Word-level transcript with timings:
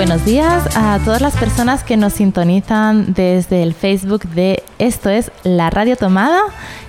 Buenos 0.00 0.24
días 0.24 0.66
a 0.78 0.98
todas 1.04 1.20
las 1.20 1.36
personas 1.36 1.84
que 1.84 1.98
nos 1.98 2.14
sintonizan 2.14 3.12
desde 3.12 3.62
el 3.62 3.74
Facebook 3.74 4.22
de 4.30 4.62
Esto 4.78 5.10
es 5.10 5.30
la 5.44 5.68
Radio 5.68 5.94
Tomada. 5.94 6.40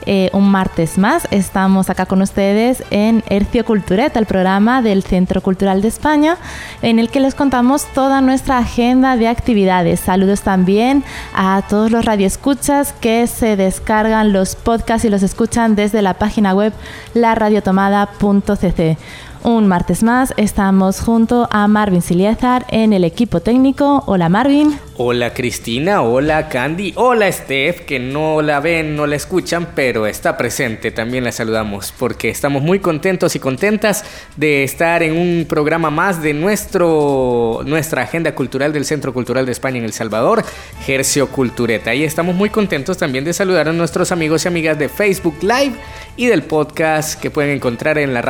Eh, 0.05 0.29
un 0.31 0.49
martes 0.49 0.97
más 0.97 1.27
estamos 1.29 1.89
acá 1.89 2.05
con 2.05 2.21
ustedes 2.21 2.85
en 2.89 3.21
Hercio 3.27 3.65
Cultureta, 3.65 4.17
el 4.17 4.27
programa 4.27 4.81
del 4.81 5.03
Centro 5.03 5.41
Cultural 5.41 5.81
de 5.81 5.89
España, 5.89 6.37
en 6.81 6.99
el 6.99 7.09
que 7.09 7.19
les 7.19 7.35
contamos 7.35 7.85
toda 7.93 8.21
nuestra 8.21 8.59
agenda 8.59 9.17
de 9.17 9.27
actividades. 9.27 9.99
Saludos 9.99 10.39
también 10.39 11.03
a 11.35 11.63
todos 11.67 11.91
los 11.91 12.05
radioescuchas 12.05 12.93
que 12.93 13.27
se 13.27 13.57
descargan 13.57 14.31
los 14.31 14.55
podcasts 14.55 15.03
y 15.03 15.09
los 15.09 15.21
escuchan 15.21 15.75
desde 15.75 16.01
la 16.01 16.13
página 16.13 16.53
web 16.53 16.71
laradiotomada.cc. 17.13 18.97
Un 19.43 19.67
martes 19.67 20.03
más 20.03 20.35
estamos 20.37 20.99
junto 20.99 21.47
a 21.49 21.67
Marvin 21.67 22.03
Siliezar 22.03 22.63
en 22.69 22.93
el 22.93 23.03
equipo 23.03 23.39
técnico. 23.39 24.03
Hola 24.05 24.29
Marvin. 24.29 24.77
Hola 24.97 25.33
Cristina, 25.33 26.03
hola 26.03 26.47
Candy, 26.47 26.93
hola 26.95 27.31
Steph, 27.31 27.85
que 27.85 27.97
no 27.97 28.43
la 28.43 28.59
ven, 28.59 28.95
no 28.95 29.07
la 29.07 29.15
escuchan, 29.15 29.69
pero 29.73 30.05
está 30.05 30.37
presente, 30.37 30.91
también 30.91 31.23
la 31.23 31.31
saludamos, 31.31 31.91
porque 31.97 32.29
estamos 32.29 32.61
muy 32.61 32.77
contentos 32.77 33.35
y 33.35 33.39
contentas 33.39 34.05
de 34.37 34.63
estar 34.63 35.01
en 35.01 35.17
un 35.17 35.47
programa 35.49 35.89
más 35.89 36.21
de 36.21 36.35
nuestro, 36.35 37.61
nuestra 37.65 38.03
agenda 38.03 38.35
cultural 38.35 38.73
del 38.73 38.85
Centro 38.85 39.11
Cultural 39.11 39.47
de 39.47 39.53
España 39.53 39.79
en 39.79 39.85
El 39.85 39.93
Salvador, 39.93 40.45
Gercio 40.85 41.29
Cultureta. 41.29 41.95
Y 41.95 42.03
estamos 42.03 42.35
muy 42.35 42.51
contentos 42.51 42.99
también 42.99 43.25
de 43.25 43.33
saludar 43.33 43.69
a 43.69 43.73
nuestros 43.73 44.11
amigos 44.11 44.45
y 44.45 44.49
amigas 44.49 44.77
de 44.77 44.87
Facebook 44.87 45.37
Live 45.41 45.73
y 46.15 46.27
del 46.27 46.43
podcast 46.43 47.19
que 47.19 47.31
pueden 47.31 47.55
encontrar 47.55 47.97
en 47.97 48.13
la 48.13 48.21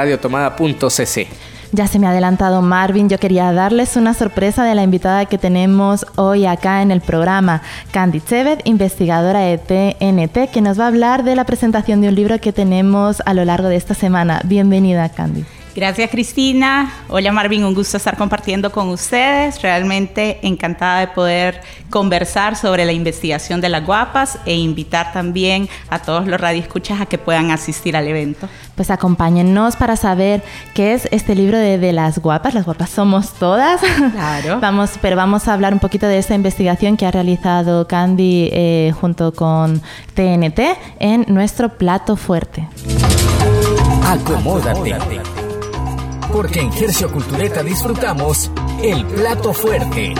Ya 1.73 1.88
se 1.88 1.99
me 1.99 2.07
ha 2.07 2.09
adelantado 2.09 2.61
Marvin, 2.61 3.07
yo 3.07 3.17
quería 3.17 3.53
darles 3.53 3.95
una 3.95 4.13
sorpresa 4.13 4.66
de 4.66 4.75
la 4.75 4.83
invitada 4.83 5.25
que 5.25 5.38
tenemos 5.38 6.05
hoy 6.17 6.45
acá 6.45 6.81
en 6.81 6.91
el 6.91 6.99
programa, 6.99 7.61
Candy 7.91 8.19
Chevet, 8.19 8.61
investigadora 8.66 9.39
de 9.39 9.57
TNT, 9.57 10.52
que 10.52 10.61
nos 10.61 10.77
va 10.77 10.85
a 10.85 10.88
hablar 10.88 11.23
de 11.23 11.35
la 11.35 11.45
presentación 11.45 12.02
de 12.02 12.09
un 12.09 12.16
libro 12.16 12.39
que 12.41 12.52
tenemos 12.52 13.22
a 13.25 13.33
lo 13.33 13.45
largo 13.45 13.69
de 13.69 13.77
esta 13.77 13.94
semana. 13.94 14.41
Bienvenida, 14.44 15.07
Candy. 15.07 15.45
Gracias 15.73 16.11
Cristina. 16.11 16.91
Hola 17.08 17.31
Marvin, 17.31 17.64
un 17.64 17.73
gusto 17.73 17.95
estar 17.95 18.17
compartiendo 18.17 18.73
con 18.73 18.89
ustedes. 18.89 19.61
Realmente 19.61 20.39
encantada 20.41 21.00
de 21.00 21.07
poder 21.07 21.62
conversar 21.90 22.57
sobre 22.57 22.84
la 22.84 22.91
investigación 22.91 23.62
de 23.62 23.69
las 23.69 23.85
guapas 23.85 24.38
e 24.45 24.53
invitar 24.56 25.13
también 25.13 25.69
a 25.90 26.00
todos 26.00 26.28
los 26.28 26.41
radioescuchas 26.41 27.00
a 27.00 27.06
que 27.06 27.18
puedan 27.18 27.51
asistir 27.51 27.95
al 27.95 28.06
evento. 28.07 28.50
Pues 28.75 28.91
acompáñennos 28.91 29.78
para 29.78 29.95
saber 29.95 30.44
qué 30.73 30.94
es 30.94 31.07
este 31.12 31.35
libro 31.35 31.57
de, 31.57 31.91
las 31.94 32.19
guapas. 32.19 32.53
Las 32.53 32.66
guapas 32.66 32.90
somos 32.90 33.31
todas. 33.34 33.79
Claro. 34.12 34.59
vamos, 34.62 34.91
pero 35.01 35.16
vamos 35.16 35.47
a 35.47 35.53
hablar 35.53 35.74
un 35.74 35.79
poquito 35.79 36.07
de 36.07 36.18
esta 36.18 36.35
investigación 36.35 36.97
que 36.97 37.06
ha 37.06 37.12
realizado 37.12 37.88
Candy 37.88 38.50
eh, 38.51 38.94
junto 39.00 39.34
con 39.34 39.81
TNT 40.16 40.59
en 41.00 41.25
nuestro 41.29 41.69
plato 41.69 42.18
fuerte. 42.18 42.68
Acomódate 44.06 44.95
porque 46.31 46.62
en 46.62 46.72
Gercio 46.72 47.12
Cultureta 47.12 47.64
disfrutamos 47.64 48.50
el 48.81 49.06
plato 49.06 49.53
fuerte. 49.53 50.14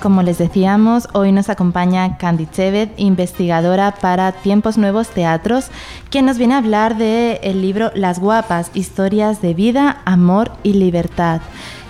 Como 0.00 0.22
les 0.22 0.36
decíamos, 0.36 1.08
hoy 1.14 1.32
nos 1.32 1.48
acompaña 1.48 2.18
Candy 2.18 2.46
Chevet, 2.46 2.92
investigadora 2.98 3.92
para 3.92 4.32
Tiempos 4.32 4.76
Nuevos 4.76 5.08
Teatros, 5.08 5.68
quien 6.10 6.26
nos 6.26 6.36
viene 6.36 6.54
a 6.54 6.58
hablar 6.58 6.98
del 6.98 7.62
libro 7.62 7.90
Las 7.94 8.18
Guapas, 8.18 8.70
Historias 8.74 9.40
de 9.40 9.54
Vida, 9.54 10.02
Amor 10.04 10.52
y 10.62 10.74
Libertad. 10.74 11.40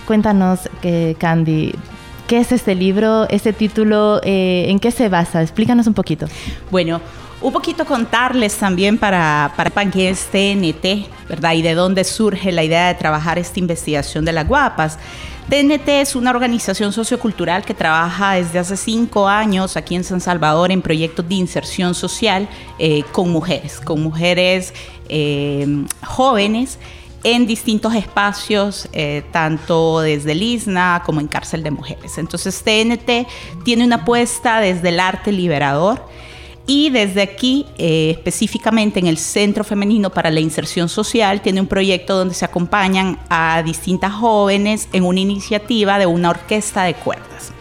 Cuéntanos, 0.07 0.69
eh, 0.83 1.15
Candy, 1.19 1.75
¿qué 2.27 2.39
es 2.39 2.53
este 2.53 2.75
libro, 2.75 3.27
este 3.31 3.55
título, 3.55 4.21
eh, 4.23 4.67
en 4.69 4.79
qué 4.79 4.91
se 4.91 5.09
basa? 5.09 5.41
Explícanos 5.41 5.87
un 5.87 5.95
poquito. 5.95 6.27
Bueno, 6.71 7.01
un 7.41 7.53
poquito 7.53 7.87
contarles 7.87 8.55
también 8.57 8.99
para, 8.99 9.55
para 9.57 9.71
qué 9.91 10.11
es 10.11 10.27
TNT, 10.27 11.09
¿verdad? 11.27 11.55
Y 11.55 11.63
de 11.63 11.75
dónde 11.75 12.05
surge 12.05 12.53
la 12.53 12.65
idea 12.65 12.89
de 12.89 12.95
trabajar 12.95 13.39
esta 13.39 13.59
investigación 13.59 14.27
de 14.27 14.33
las 14.33 14.47
guapas. 14.47 14.99
TNT 15.49 15.89
es 15.89 16.17
una 16.17 16.31
organización 16.31 16.93
sociocultural 16.93 17.65
que 17.65 17.75
trabaja 17.75 18.33
desde 18.33 18.59
hace 18.59 18.77
cinco 18.77 19.27
años 19.27 19.77
aquí 19.77 19.95
en 19.95 20.05
San 20.05 20.21
Salvador 20.21 20.71
en 20.71 20.83
proyectos 20.83 21.27
de 21.29 21.35
inserción 21.35 21.95
social 21.95 22.49
eh, 22.79 23.05
con 23.13 23.31
mujeres, 23.31 23.81
con 23.81 24.03
mujeres 24.03 24.73
jóvenes 26.03 26.79
en 27.25 27.47
distintos 27.47 27.95
espacios, 27.95 28.89
eh, 28.93 29.25
tanto 29.33 30.01
desde 30.01 30.33
el 30.33 30.43
ISNA 30.43 31.03
como 31.05 31.21
en 31.21 31.27
cárcel 31.27 31.63
de 31.63 31.71
mujeres. 31.71 32.19
Entonces 32.19 32.63
TNT 32.63 33.27
tiene 33.65 33.85
una 33.85 33.97
apuesta 33.97 34.61
desde 34.61 34.91
el 34.91 35.01
arte 35.01 35.33
liberador 35.33 36.07
y 36.67 36.91
desde 36.91 37.23
aquí, 37.23 37.67
eh, 37.77 38.11
específicamente 38.11 38.99
en 38.99 39.07
el 39.07 39.19
Centro 39.19 39.65
Femenino 39.65 40.11
para 40.11 40.31
la 40.31 40.41
Inserción 40.41 40.89
Social, 40.89 41.43
tiene 41.43 41.61
un 41.61 41.67
proyecto 41.67 42.17
donde 42.17 42.35
se 42.35 42.45
acompañan 42.45 43.19
a 43.29 43.63
distintas 43.63 44.13
jóvenes 44.13 44.89
en 44.93 45.05
una 45.05 45.21
iniciativa 45.21 45.99
de 45.99 46.07
una 46.07 46.31
orquesta 46.31 46.85
de 46.85 46.95
cuerdas. 46.95 47.53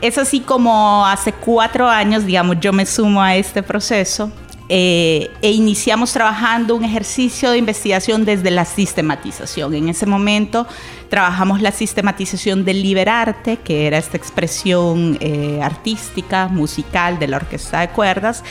Es 0.00 0.18
así 0.18 0.40
como 0.40 1.06
hace 1.06 1.32
cuatro 1.32 1.88
años, 1.88 2.26
digamos, 2.26 2.58
yo 2.60 2.72
me 2.72 2.86
sumo 2.86 3.22
a 3.22 3.36
este 3.36 3.62
proceso 3.62 4.30
eh, 4.68 5.30
e 5.42 5.50
iniciamos 5.50 6.12
trabajando 6.12 6.74
un 6.74 6.84
ejercicio 6.84 7.50
de 7.50 7.58
investigación 7.58 8.24
desde 8.24 8.50
la 8.50 8.64
sistematización. 8.64 9.74
En 9.74 9.88
ese 9.90 10.06
momento 10.06 10.66
trabajamos 11.10 11.60
la 11.60 11.70
sistematización 11.70 12.64
del 12.64 12.82
liberarte, 12.82 13.58
que 13.58 13.86
era 13.86 13.98
esta 13.98 14.16
expresión 14.16 15.18
eh, 15.20 15.60
artística, 15.62 16.48
musical 16.48 17.18
de 17.18 17.28
la 17.28 17.36
orquesta 17.36 17.80
de 17.80 17.88
cuerdas, 17.88 18.42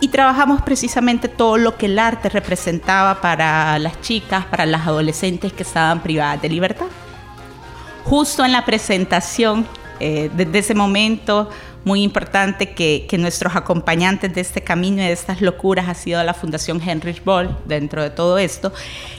y 0.00 0.08
trabajamos 0.08 0.60
precisamente 0.60 1.28
todo 1.28 1.56
lo 1.56 1.78
que 1.78 1.86
el 1.86 1.98
arte 1.98 2.28
representaba 2.28 3.22
para 3.22 3.78
las 3.78 4.00
chicas, 4.02 4.44
para 4.44 4.66
las 4.66 4.86
adolescentes 4.86 5.52
que 5.54 5.62
estaban 5.62 6.02
privadas 6.02 6.42
de 6.42 6.50
libertad. 6.50 6.86
Justo 8.04 8.44
en 8.44 8.52
la 8.52 8.66
presentación, 8.66 9.66
eh, 9.98 10.30
desde 10.36 10.58
ese 10.58 10.74
momento, 10.74 11.48
muy 11.84 12.02
importante 12.02 12.74
que, 12.74 13.06
nuestros 13.18 13.54
acompañantes 13.56 14.34
de 14.34 14.40
este 14.40 14.62
camino 14.62 15.02
y 15.02 15.06
de 15.06 15.12
estas 15.12 15.40
locuras 15.40 15.88
ha 15.88 15.94
sido 15.94 16.22
la 16.24 16.34
Fundación 16.34 16.80
Heinrich 16.80 17.22
Boll 17.22 17.56
dentro 17.66 18.02
de 18.02 18.10
todo 18.10 18.38
esto. 18.38 18.72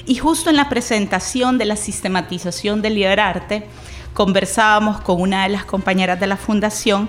Y 0.05 0.15
justo 0.15 0.49
en 0.49 0.57
la 0.57 0.67
presentación 0.67 1.57
de 1.57 1.65
la 1.65 1.75
sistematización 1.75 2.81
del 2.81 2.95
liberarte, 2.95 3.65
conversábamos 4.13 5.01
con 5.01 5.21
una 5.21 5.43
de 5.43 5.49
las 5.49 5.65
compañeras 5.65 6.19
de 6.19 6.27
la 6.27 6.37
fundación 6.37 7.07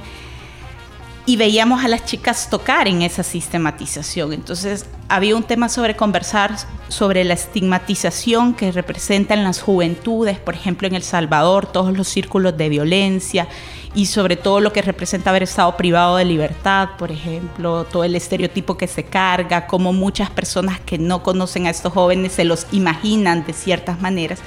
y 1.26 1.37
veíamos 1.37 1.85
a 1.85 1.88
las 1.88 2.05
chicas 2.05 2.49
tocar 2.49 2.87
en 2.87 3.03
esa 3.03 3.25
sistematización. 3.25 4.32
Entonces 4.32 4.87
había 5.08 5.37
un 5.37 5.43
tema 5.43 5.69
sobre 5.69 5.97
conversar 5.97 6.56
sobre 6.88 7.25
la 7.25 7.35
estigmatización 7.35 8.55
que 8.55 8.70
representan 8.70 9.43
las 9.43 9.61
juventudes, 9.61 10.38
por 10.38 10.55
ejemplo 10.55 10.87
en 10.87 10.94
El 10.94 11.03
Salvador, 11.03 11.67
todos 11.67 11.97
los 11.97 12.06
círculos 12.06 12.56
de 12.56 12.69
violencia 12.69 13.49
y 13.96 14.04
sobre 14.06 14.37
todo 14.37 14.60
lo 14.60 14.75
que 14.75 14.82
representa 14.82 15.31
haber 15.31 15.44
estado 15.44 15.75
privado 15.78 16.19
de 16.19 16.26
libertad, 16.26 16.90
por 16.98 17.10
ejemplo, 17.10 17.84
todo 17.84 18.04
el 18.04 18.14
estereotipo 18.14 18.76
que 18.76 18.87
se 18.87 19.04
carga, 19.04 19.66
como 19.66 19.94
muchas 19.94 20.28
personas 20.28 20.78
que 20.81 20.98
no 20.98 21.22
conocen 21.22 21.66
a 21.66 21.70
estos 21.70 21.94
jóvenes 21.94 22.32
se 22.32 22.44
los 22.44 22.66
imaginan 22.72 23.46
de 23.46 23.54
ciertas 23.54 23.98
maneras. 24.02 24.40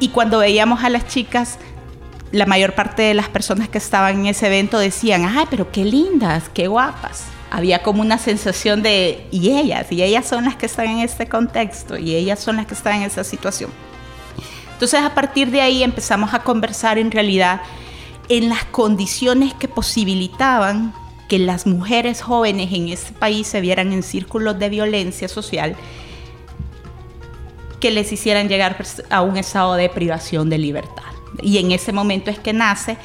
Y 0.00 0.08
cuando 0.08 0.40
veíamos 0.40 0.82
a 0.82 0.90
las 0.90 1.06
chicas, 1.06 1.60
la 2.32 2.44
mayor 2.44 2.74
parte 2.74 3.02
de 3.02 3.14
las 3.14 3.28
personas 3.28 3.68
que 3.68 3.78
estaban 3.78 4.18
en 4.18 4.26
ese 4.26 4.48
evento 4.48 4.80
decían, 4.80 5.24
ay, 5.24 5.46
pero 5.48 5.70
qué 5.70 5.84
lindas, 5.84 6.50
qué 6.52 6.66
guapas. 6.66 7.26
Había 7.52 7.84
como 7.84 8.00
una 8.00 8.18
sensación 8.18 8.82
de, 8.82 9.28
y 9.30 9.56
ellas, 9.56 9.92
y 9.92 10.02
ellas 10.02 10.26
son 10.26 10.44
las 10.44 10.56
que 10.56 10.66
están 10.66 10.88
en 10.88 10.98
este 10.98 11.28
contexto, 11.28 11.96
y 11.96 12.16
ellas 12.16 12.40
son 12.40 12.56
las 12.56 12.66
que 12.66 12.74
están 12.74 12.96
en 12.96 13.02
esa 13.02 13.22
situación. 13.22 13.70
Entonces 14.72 15.00
a 15.00 15.14
partir 15.14 15.52
de 15.52 15.60
ahí 15.60 15.84
empezamos 15.84 16.34
a 16.34 16.40
conversar 16.40 16.98
en 16.98 17.12
realidad 17.12 17.60
en 18.28 18.48
las 18.48 18.64
condiciones 18.64 19.54
que 19.54 19.68
posibilitaban 19.68 20.94
que 21.28 21.38
las 21.38 21.66
mujeres 21.66 22.22
jóvenes 22.22 22.72
en 22.72 22.88
este 22.88 23.12
país 23.12 23.46
se 23.46 23.60
vieran 23.60 23.92
en 23.92 24.02
círculos 24.02 24.58
de 24.58 24.68
violencia 24.68 25.28
social 25.28 25.76
que 27.80 27.90
les 27.90 28.12
hicieran 28.12 28.48
llegar 28.48 28.76
a 29.10 29.22
un 29.22 29.36
estado 29.36 29.74
de 29.74 29.88
privación 29.88 30.48
de 30.48 30.58
libertad. 30.58 31.02
Y 31.42 31.58
en 31.58 31.72
ese 31.72 31.92
momento 31.92 32.30
es 32.30 32.38
que 32.38 32.52
nace 32.52 32.96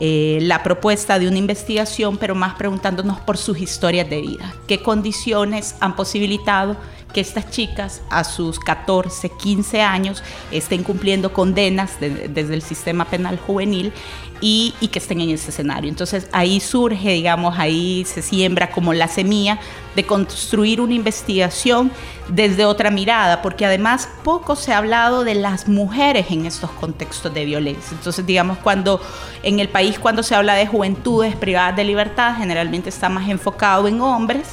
eh, 0.00 0.38
la 0.42 0.62
propuesta 0.62 1.18
de 1.18 1.28
una 1.28 1.38
investigación, 1.38 2.16
pero 2.16 2.34
más 2.34 2.54
preguntándonos 2.54 3.20
por 3.20 3.36
sus 3.36 3.60
historias 3.60 4.08
de 4.08 4.20
vida, 4.22 4.54
qué 4.66 4.82
condiciones 4.82 5.76
han 5.80 5.94
posibilitado 5.94 6.76
que 7.14 7.20
estas 7.22 7.50
chicas 7.50 8.02
a 8.10 8.24
sus 8.24 8.60
14, 8.60 9.30
15 9.30 9.80
años 9.80 10.22
estén 10.50 10.82
cumpliendo 10.82 11.32
condenas 11.32 11.92
desde 12.00 12.52
el 12.52 12.60
sistema 12.60 13.06
penal 13.06 13.38
juvenil 13.38 13.92
y, 14.40 14.74
que 14.92 14.98
estén 14.98 15.20
en 15.22 15.30
ese 15.30 15.50
escenario. 15.50 15.88
Entonces 15.88 16.28
ahí 16.32 16.60
surge, 16.60 17.12
digamos, 17.12 17.58
ahí 17.58 18.04
se 18.04 18.20
siembra 18.20 18.70
como 18.70 18.92
la 18.92 19.08
semilla 19.08 19.58
de 19.96 20.04
construir 20.04 20.82
una 20.82 20.92
investigación 20.92 21.90
desde 22.28 22.66
otra 22.66 22.90
mirada, 22.90 23.40
porque 23.40 23.64
además 23.64 24.08
poco 24.22 24.56
se 24.56 24.74
ha 24.74 24.78
hablado 24.78 25.24
de 25.24 25.34
las 25.34 25.66
mujeres 25.68 26.26
en 26.30 26.44
estos 26.44 26.70
contextos 26.72 27.32
de 27.32 27.44
violencia. 27.46 27.96
Entonces, 27.96 28.26
digamos, 28.26 28.58
cuando 28.58 29.00
en 29.42 29.60
el 29.60 29.68
país 29.68 29.98
cuando 29.98 30.22
se 30.22 30.34
habla 30.34 30.54
de 30.56 30.66
juventudes 30.66 31.36
privadas 31.36 31.76
de 31.76 31.84
libertad, 31.84 32.36
generalmente 32.36 32.90
está 32.90 33.08
más 33.08 33.28
enfocado 33.28 33.88
en 33.88 34.00
hombres 34.02 34.48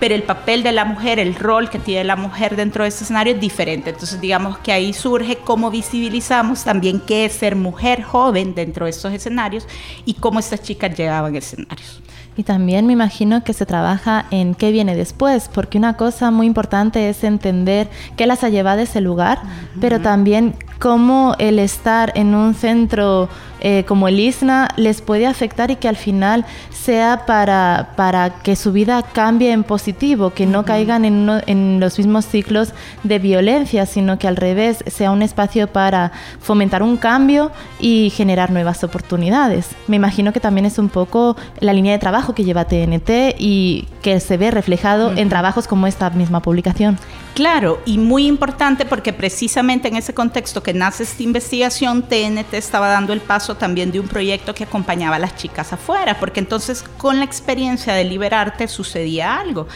pero 0.00 0.14
el 0.14 0.22
papel 0.22 0.62
de 0.62 0.72
la 0.72 0.84
mujer, 0.84 1.18
el 1.18 1.34
rol 1.34 1.68
que 1.70 1.78
tiene 1.78 2.04
la 2.04 2.16
mujer 2.16 2.56
dentro 2.56 2.82
de 2.82 2.88
ese 2.88 3.04
escenario 3.04 3.34
es 3.34 3.40
diferente. 3.40 3.90
Entonces, 3.90 4.20
digamos 4.20 4.58
que 4.58 4.72
ahí 4.72 4.92
surge 4.92 5.36
cómo 5.36 5.70
visibilizamos 5.70 6.64
también 6.64 7.00
qué 7.00 7.26
es 7.26 7.34
ser 7.34 7.54
mujer 7.54 8.02
joven 8.02 8.54
dentro 8.54 8.86
de 8.86 8.90
estos 8.90 9.12
escenarios 9.12 9.68
y 10.06 10.14
cómo 10.14 10.40
estas 10.40 10.62
chicas 10.62 10.96
llegaban 10.96 11.34
a 11.34 11.38
escenarios. 11.38 12.00
Y 12.36 12.42
también 12.42 12.86
me 12.86 12.94
imagino 12.94 13.44
que 13.44 13.52
se 13.52 13.66
trabaja 13.66 14.24
en 14.30 14.54
qué 14.54 14.72
viene 14.72 14.96
después, 14.96 15.50
porque 15.52 15.76
una 15.76 15.98
cosa 15.98 16.30
muy 16.30 16.46
importante 16.46 17.10
es 17.10 17.22
entender 17.22 17.90
qué 18.16 18.26
las 18.26 18.42
ha 18.44 18.48
llevado 18.48 18.80
a 18.80 18.84
ese 18.84 19.02
lugar, 19.02 19.40
pero 19.80 20.00
también 20.00 20.54
cómo 20.78 21.34
el 21.38 21.58
estar 21.58 22.12
en 22.14 22.34
un 22.34 22.54
centro 22.54 23.28
eh, 23.60 23.84
como 23.86 24.08
el 24.08 24.18
ISNA 24.18 24.68
les 24.76 25.02
puede 25.02 25.26
afectar 25.26 25.70
y 25.70 25.76
que 25.76 25.88
al 25.88 25.96
final 25.96 26.44
sea 26.70 27.24
para, 27.26 27.92
para 27.96 28.30
que 28.42 28.56
su 28.56 28.72
vida 28.72 29.02
cambie 29.02 29.52
en 29.52 29.64
positivo, 29.64 30.30
que 30.30 30.46
no 30.46 30.64
caigan 30.64 31.04
en, 31.04 31.28
en, 31.46 31.78
los 31.78 31.98
mismos 31.98 32.24
ciclos 32.24 32.72
de 33.02 33.18
violencia, 33.18 33.86
sino 33.86 34.18
que 34.18 34.26
al 34.28 34.36
revés 34.36 34.82
sea 34.86 35.10
un 35.10 35.22
espacio 35.22 35.66
para 35.66 36.12
fomentar 36.40 36.82
un 36.82 36.96
cambio 36.96 37.50
y 37.78 38.10
generar 38.16 38.50
nuevas 38.50 38.82
oportunidades. 38.82 39.68
Me 39.88 39.96
imagino 39.96 40.32
que 40.32 40.40
también 40.40 40.66
es 40.66 40.78
un 40.78 40.88
poco 40.88 41.36
la 41.60 41.72
línea 41.72 41.92
de 41.92 41.98
trabajo 41.98 42.34
que 42.34 42.44
lleva 42.44 42.64
TNT 42.64 43.36
y 43.38 43.86
que 44.02 44.20
se 44.20 44.36
ve 44.36 44.50
reflejado 44.50 45.12
en 45.16 45.28
trabajos 45.28 45.66
como 45.66 45.86
esta 45.86 46.10
misma 46.10 46.40
publicación. 46.40 46.98
Claro, 47.34 47.80
y 47.86 47.98
muy 47.98 48.26
importante 48.26 48.84
porque 48.84 49.12
precisamente 49.12 49.88
en 49.88 49.96
ese 49.96 50.12
contexto 50.12 50.62
que 50.62 50.74
nace 50.74 51.04
esta 51.04 51.22
investigación, 51.22 52.02
TNT 52.02 52.54
estaba 52.54 52.88
dando 52.88 53.12
el 53.12 53.20
paso 53.20 53.49
también 53.56 53.92
de 53.92 54.00
un 54.00 54.08
proyecto 54.08 54.54
que 54.54 54.64
acompañaba 54.64 55.16
a 55.16 55.18
las 55.18 55.36
chicas 55.36 55.72
afuera, 55.72 56.18
porque 56.18 56.40
entonces 56.40 56.84
con 56.98 57.18
la 57.18 57.24
experiencia 57.24 57.94
de 57.94 58.04
liberarte 58.04 58.68
sucedía 58.68 59.38
algo. 59.38 59.66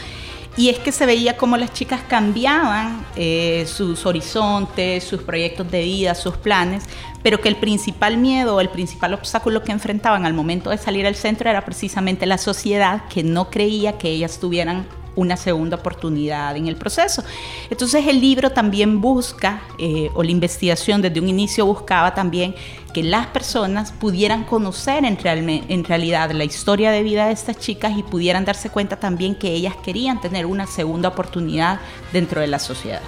Y 0.57 0.69
es 0.69 0.79
que 0.79 0.93
se 0.93 1.05
veía 1.05 1.35
cómo 1.35 1.57
las 1.57 1.73
chicas 1.73 2.01
cambiaban 2.07 3.05
eh, 3.17 3.65
sus 3.67 4.05
horizontes, 4.05 5.03
sus 5.03 5.21
proyectos 5.21 5.69
de 5.69 5.83
vida, 5.83 6.15
sus 6.15 6.37
planes, 6.37 6.85
pero 7.21 7.41
que 7.41 7.49
el 7.49 7.57
principal 7.57 8.17
miedo, 8.17 8.61
el 8.61 8.69
principal 8.69 9.13
obstáculo 9.13 9.63
que 9.63 9.73
enfrentaban 9.73 10.25
al 10.25 10.33
momento 10.33 10.69
de 10.69 10.77
salir 10.77 11.05
al 11.07 11.15
centro 11.15 11.49
era 11.49 11.65
precisamente 11.65 12.25
la 12.25 12.37
sociedad 12.37 13.03
que 13.09 13.21
no 13.21 13.49
creía 13.49 13.97
que 13.97 14.09
ellas 14.09 14.39
tuvieran 14.39 14.85
una 15.15 15.37
segunda 15.37 15.77
oportunidad 15.77 16.55
en 16.55 16.67
el 16.67 16.75
proceso. 16.75 17.23
Entonces 17.69 18.07
el 18.07 18.21
libro 18.21 18.51
también 18.51 19.01
busca, 19.01 19.61
eh, 19.79 20.09
o 20.13 20.23
la 20.23 20.31
investigación 20.31 21.01
desde 21.01 21.19
un 21.19 21.29
inicio 21.29 21.65
buscaba 21.65 22.13
también 22.13 22.55
que 22.95 23.03
las 23.03 23.27
personas 23.27 23.91
pudieran 23.91 24.45
conocer 24.45 25.03
en, 25.03 25.17
en 25.49 25.83
realidad 25.83 26.31
la 26.31 26.45
historia 26.45 26.91
de 26.91 27.03
vida 27.03 27.25
de 27.27 27.33
estas 27.33 27.59
chicas 27.59 27.97
y 27.97 28.03
pudieran 28.03 28.45
darse 28.45 28.69
cuenta 28.69 28.95
también 28.95 29.35
que 29.35 29.49
ellas 29.49 29.75
querían 29.83 30.21
tener 30.21 30.45
una 30.45 30.65
segunda 30.65 31.09
oportunidad 31.09 31.81
dentro 32.13 32.39
de 32.39 32.47
la 32.47 32.57
sociedad. 32.57 33.01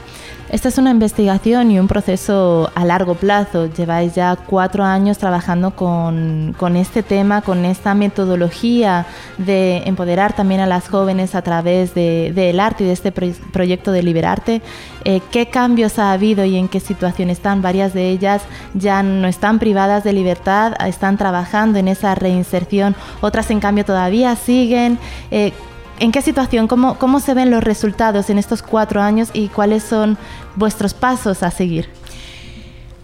Esta 0.50 0.70
es 0.70 0.78
una 0.78 0.92
investigación 0.92 1.72
y 1.72 1.80
un 1.80 1.90
proceso 1.90 2.72
a 2.74 2.86
largo 2.86 3.16
plazo. 3.16 3.66
Lleváis 3.66 4.16
ya 4.16 4.38
cuatro 4.38 4.86
años 4.86 5.18
trabajando 5.18 5.72
con, 5.72 6.56
este 6.78 7.04
tema, 7.04 7.42
con 7.42 7.66
esta 7.66 7.94
metodología 7.94 9.06
de 9.38 9.84
empoderar 9.86 10.34
también 10.34 10.62
a 10.62 10.66
las 10.66 10.88
jóvenes 10.88 11.36
a 11.36 11.42
través 11.42 11.94
del 11.94 12.60
arte 12.62 12.86
y 12.86 12.88
de 12.88 12.94
este 12.94 13.12
proyecto 13.12 13.92
de 13.92 14.04
Liberarte. 14.04 14.62
Eh, 15.04 15.20
¿Qué 15.32 15.48
cambios 15.48 16.00
ha 16.00 16.14
habido 16.14 16.46
y 16.46 16.56
en 16.56 16.70
qué 16.70 16.80
situación 16.80 17.30
están? 17.30 17.62
Varias 17.62 17.94
de 17.94 18.10
ellas 18.10 18.42
ya 18.74 19.04
no 19.04 19.28
están 19.28 19.60
privadas 19.60 20.06
de 20.06 20.14
libertad, 20.14 20.74
están 20.88 21.18
trabajando 21.18 21.78
en 21.78 21.90
esa 21.90 22.16
reinserción, 22.16 22.96
otras 23.20 23.52
en 23.52 23.60
cambio 23.60 23.84
todavía 23.84 24.34
siguen. 24.38 24.98
Eh, 25.30 25.52
¿En 26.00 26.12
qué 26.12 26.22
situación? 26.22 26.68
¿Cómo, 26.68 27.00
¿Cómo 27.00 27.20
se 27.20 27.34
ven 27.34 27.50
los 27.50 27.64
resultados 27.64 28.30
en 28.30 28.38
estos 28.38 28.62
cuatro 28.62 29.02
años 29.02 29.30
y 29.34 29.48
cuáles 29.48 29.84
son 29.84 30.18
vuestros 30.56 30.94
pasos 30.94 31.42
a 31.42 31.50
seguir? 31.50 31.90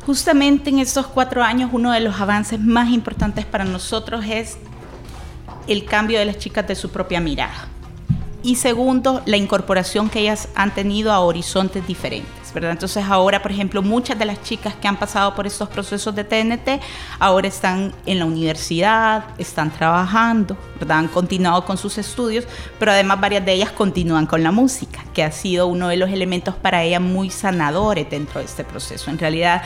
Justamente 0.05 0.69
en 0.69 0.77
estos 0.77 1.07
cuatro 1.07 1.43
años 1.43 1.71
uno 1.73 1.91
de 1.91 2.01
los 2.01 2.21
avances 2.21 2.59
más 2.59 2.89
importantes 2.89 3.45
para 3.45 3.63
nosotros 3.63 4.23
es 4.29 4.57
el 5.67 5.85
cambio 5.85 6.19
de 6.19 6.25
las 6.25 6.37
chicas 6.37 6.67
de 6.67 6.75
su 6.75 6.91
propia 6.91 7.19
mirada. 7.19 7.67
Y 8.43 8.57
segundo, 8.57 9.23
la 9.25 9.37
incorporación 9.37 10.09
que 10.09 10.19
ellas 10.19 10.49
han 10.53 10.71
tenido 10.73 11.13
a 11.13 11.19
horizontes 11.21 11.87
diferentes. 11.87 12.42
Entonces 12.55 13.03
ahora, 13.07 13.41
por 13.41 13.51
ejemplo, 13.51 13.81
muchas 13.81 14.17
de 14.17 14.25
las 14.25 14.41
chicas 14.43 14.73
que 14.75 14.87
han 14.87 14.97
pasado 14.97 15.35
por 15.35 15.47
estos 15.47 15.69
procesos 15.69 16.13
de 16.15 16.23
TNT 16.23 16.81
ahora 17.19 17.47
están 17.47 17.93
en 18.05 18.19
la 18.19 18.25
universidad, 18.25 19.25
están 19.37 19.71
trabajando, 19.71 20.57
¿verdad? 20.79 20.99
Han 20.99 21.07
continuado 21.07 21.65
con 21.65 21.77
sus 21.77 21.97
estudios, 21.97 22.45
pero 22.79 22.91
además 22.91 23.19
varias 23.19 23.45
de 23.45 23.53
ellas 23.53 23.71
continúan 23.71 24.25
con 24.25 24.43
la 24.43 24.51
música, 24.51 25.03
que 25.13 25.23
ha 25.23 25.31
sido 25.31 25.67
uno 25.67 25.87
de 25.87 25.97
los 25.97 26.09
elementos 26.09 26.55
para 26.55 26.83
ellas 26.83 27.01
muy 27.01 27.29
sanadores 27.29 28.09
dentro 28.09 28.39
de 28.39 28.45
este 28.45 28.63
proceso. 28.63 29.09
En 29.09 29.17
realidad, 29.17 29.63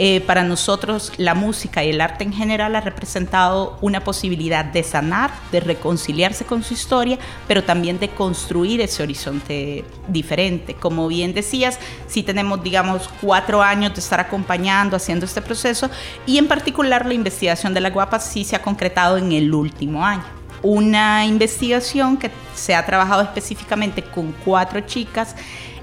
eh, 0.00 0.20
para 0.20 0.44
nosotros 0.44 1.12
la 1.16 1.34
música 1.34 1.82
y 1.82 1.90
el 1.90 2.00
arte 2.00 2.22
en 2.22 2.32
general 2.32 2.76
ha 2.76 2.80
representado 2.80 3.76
una 3.80 4.04
posibilidad 4.04 4.64
de 4.64 4.84
sanar, 4.84 5.32
de 5.50 5.58
reconciliarse 5.58 6.44
con 6.44 6.62
su 6.62 6.74
historia, 6.74 7.18
pero 7.48 7.64
también 7.64 7.98
de 7.98 8.08
construir 8.08 8.80
ese 8.80 9.02
horizonte 9.02 9.84
diferente. 10.06 10.74
Como 10.74 11.08
bien 11.08 11.34
decías, 11.34 11.80
si 12.06 12.22
tenemos, 12.22 12.62
digamos, 12.62 13.10
cuatro 13.20 13.60
años 13.60 13.92
de 13.92 13.98
estar 13.98 14.20
acompañando, 14.20 14.96
haciendo 14.96 15.26
este 15.26 15.42
proceso, 15.42 15.90
y 16.26 16.38
en 16.38 16.46
particular 16.46 17.04
la 17.04 17.14
investigación 17.14 17.74
de 17.74 17.80
la 17.80 17.90
guapa 17.90 18.20
sí 18.20 18.44
se 18.44 18.54
ha 18.54 18.62
concretado 18.62 19.16
en 19.16 19.32
el 19.32 19.52
último 19.52 20.04
año. 20.06 20.22
Una 20.62 21.26
investigación 21.26 22.16
que 22.16 22.30
se 22.54 22.76
ha 22.76 22.86
trabajado 22.86 23.22
específicamente 23.22 24.02
con 24.02 24.32
cuatro 24.44 24.80
chicas 24.80 25.34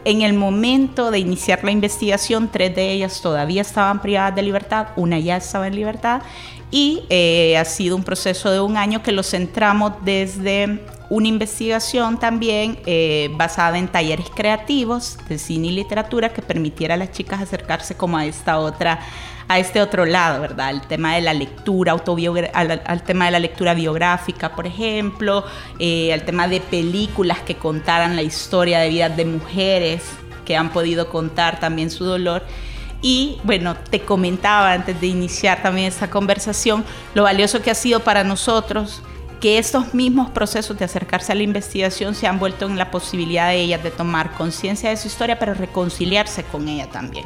en 0.06 0.22
el 0.22 0.34
momento 0.34 1.12
de 1.12 1.20
iniciar 1.20 1.64
la 1.64 1.72
investigación, 1.72 2.50
tres 2.52 2.76
de 2.76 2.92
ellas 2.92 3.22
todavía 3.22 3.64
estaban 3.64 4.02
privadas 4.02 4.36
de 4.36 4.44
libertad, 4.44 4.88
una 4.96 5.20
ya 5.20 5.38
estaba 5.38 5.68
en 5.68 5.76
libertad 5.76 6.22
y 6.72 7.04
eh, 7.10 7.58
ha 7.58 7.66
sido 7.66 7.96
un 7.96 8.04
proceso 8.04 8.52
de 8.52 8.60
un 8.60 8.78
año 8.78 9.02
que 9.02 9.12
lo 9.12 9.24
centramos 9.24 9.94
desde 10.04 10.84
una 11.10 11.28
investigación 11.28 12.20
también 12.20 12.80
eh, 12.86 13.30
basada 13.34 13.78
en 13.78 13.88
talleres 13.88 14.28
creativos 14.36 15.18
de 15.28 15.38
cine 15.38 15.68
y 15.68 15.72
literatura 15.72 16.30
que 16.30 16.42
permitiera 16.42 16.94
a 16.94 16.98
las 16.98 17.12
chicas 17.12 17.42
acercarse 17.42 17.96
como 17.96 18.18
a 18.18 18.26
esta 18.26 18.60
otra 18.60 19.00
a 19.48 19.60
este 19.60 19.82
otro 19.82 20.06
lado, 20.06 20.42
¿verdad? 20.42 20.72
El 20.72 20.82
tema 20.82 21.16
de 21.16 21.22
la 21.22 21.34
lectura 21.34 21.92
autobiográfica, 21.92 22.58
al, 22.58 23.04
tema 23.04 23.26
de 23.26 23.32
la 23.32 23.40
lectura 23.40 23.74
biográfica, 23.74 24.56
por 24.56 24.66
ejemplo, 24.66 25.46
eh, 25.80 26.14
al 26.14 26.24
tema 26.24 26.48
de 26.48 26.62
películas 26.62 27.40
que 27.40 27.56
contaran 27.56 28.16
la 28.16 28.24
historia 28.24 28.80
de 28.80 28.90
vidas 28.90 29.16
de 29.16 29.26
mujeres 29.26 30.04
que 30.46 30.56
han 30.56 30.70
podido 30.72 31.10
contar 31.10 31.60
también 31.60 31.92
su 31.92 32.06
dolor. 32.06 32.44
Y 33.02 33.38
bueno, 33.44 33.76
te 33.76 34.02
comentaba 34.02 34.74
antes 34.74 35.00
de 35.00 35.08
iniciar 35.08 35.62
también 35.62 35.88
esta 35.88 36.10
conversación 36.10 36.84
lo 37.14 37.24
valioso 37.24 37.62
que 37.62 37.70
ha 37.70 37.76
sido 37.76 38.00
para 38.00 38.24
nosotros 38.24 39.02
que 39.40 39.60
estos 39.60 39.94
mismos 39.94 40.32
procesos 40.32 40.78
de 40.80 40.86
acercarse 40.86 41.32
a 41.32 41.36
la 41.36 41.44
investigación 41.44 42.16
se 42.16 42.26
han 42.26 42.40
vuelto 42.40 42.66
en 42.66 42.78
la 42.78 42.90
posibilidad 42.90 43.50
de 43.50 43.62
ellas 43.62 43.84
de 43.84 43.92
tomar 43.92 44.32
conciencia 44.32 44.90
de 44.90 44.98
su 44.98 45.08
historia, 45.08 45.38
pero 45.38 45.54
reconciliarse 45.54 46.44
con 46.44 46.68
ella 46.68 46.90
también. 46.90 47.26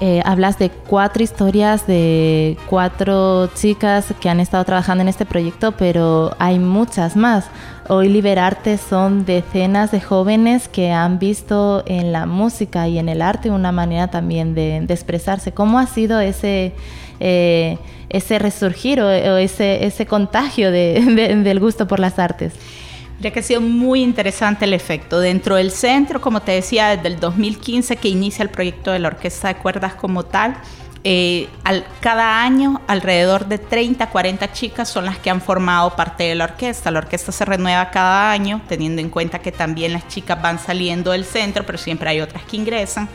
Eh, 0.00 0.22
hablas 0.24 0.60
de 0.60 0.70
cuatro 0.70 1.24
historias 1.24 1.84
de 1.88 2.56
cuatro 2.68 3.50
chicas 3.54 4.14
que 4.20 4.28
han 4.28 4.38
estado 4.38 4.64
trabajando 4.64 5.02
en 5.02 5.08
este 5.08 5.26
proyecto, 5.26 5.72
pero 5.72 6.36
hay 6.38 6.60
muchas 6.60 7.16
más. 7.16 7.46
Hoy 7.88 8.08
Liberarte 8.08 8.78
son 8.78 9.24
decenas 9.24 9.90
de 9.90 10.00
jóvenes 10.00 10.68
que 10.68 10.92
han 10.92 11.18
visto 11.18 11.82
en 11.86 12.12
la 12.12 12.26
música 12.26 12.86
y 12.86 12.98
en 12.98 13.08
el 13.08 13.22
arte 13.22 13.50
una 13.50 13.72
manera 13.72 14.08
también 14.08 14.54
de, 14.54 14.76
expresarse. 14.88 15.50
¿Cómo 15.50 15.80
ha 15.80 15.86
sido 15.86 16.20
ese, 16.20 16.74
eh, 17.18 17.78
ese 18.08 18.38
resurgir 18.38 19.00
o, 19.00 19.10
ese, 19.10 19.84
ese 19.84 20.06
contagio 20.06 20.70
del 20.72 21.58
gusto 21.58 21.88
por 21.88 21.98
las 21.98 22.20
artes? 22.20 22.52
Ya 23.20 23.32
que 23.32 23.40
ha 23.40 23.42
sido 23.42 23.60
muy 23.60 24.02
interesante 24.02 24.64
el 24.64 24.74
efecto. 24.74 25.18
Dentro 25.18 25.56
del 25.56 25.72
centro, 25.72 26.20
como 26.20 26.40
te 26.40 26.52
decía, 26.52 26.96
desde 26.96 27.08
el 27.08 27.20
2015 27.20 27.96
que 27.96 28.08
inicia 28.08 28.42
el 28.42 28.48
proyecto 28.48 28.92
de 28.92 29.00
la 29.00 29.08
Orquesta 29.08 29.48
de 29.48 29.56
Cuerdas 29.56 29.94
como 29.94 30.24
tal, 30.24 30.56
eh, 31.04 31.48
al, 31.64 31.86
cada 32.00 32.42
año 32.42 32.80
alrededor 32.86 33.46
de 33.46 33.58
30, 33.58 34.10
40 34.10 34.52
chicas 34.52 34.88
son 34.88 35.04
las 35.04 35.18
que 35.18 35.30
han 35.30 35.40
formado 35.40 35.94
parte 35.96 36.24
de 36.24 36.34
la 36.34 36.44
orquesta. 36.44 36.90
La 36.90 36.98
orquesta 36.98 37.32
se 37.32 37.44
renueva 37.44 37.90
cada 37.90 38.30
año, 38.30 38.60
teniendo 38.68 39.00
en 39.00 39.08
cuenta 39.08 39.38
que 39.38 39.52
también 39.52 39.92
las 39.92 40.08
chicas 40.08 40.40
van 40.42 40.58
saliendo 40.58 41.12
del 41.12 41.24
centro, 41.24 41.64
pero 41.64 41.78
siempre 41.78 42.10
hay 42.10 42.20
otras 42.20 42.42
que 42.44 42.56
ingresan. 42.56 43.08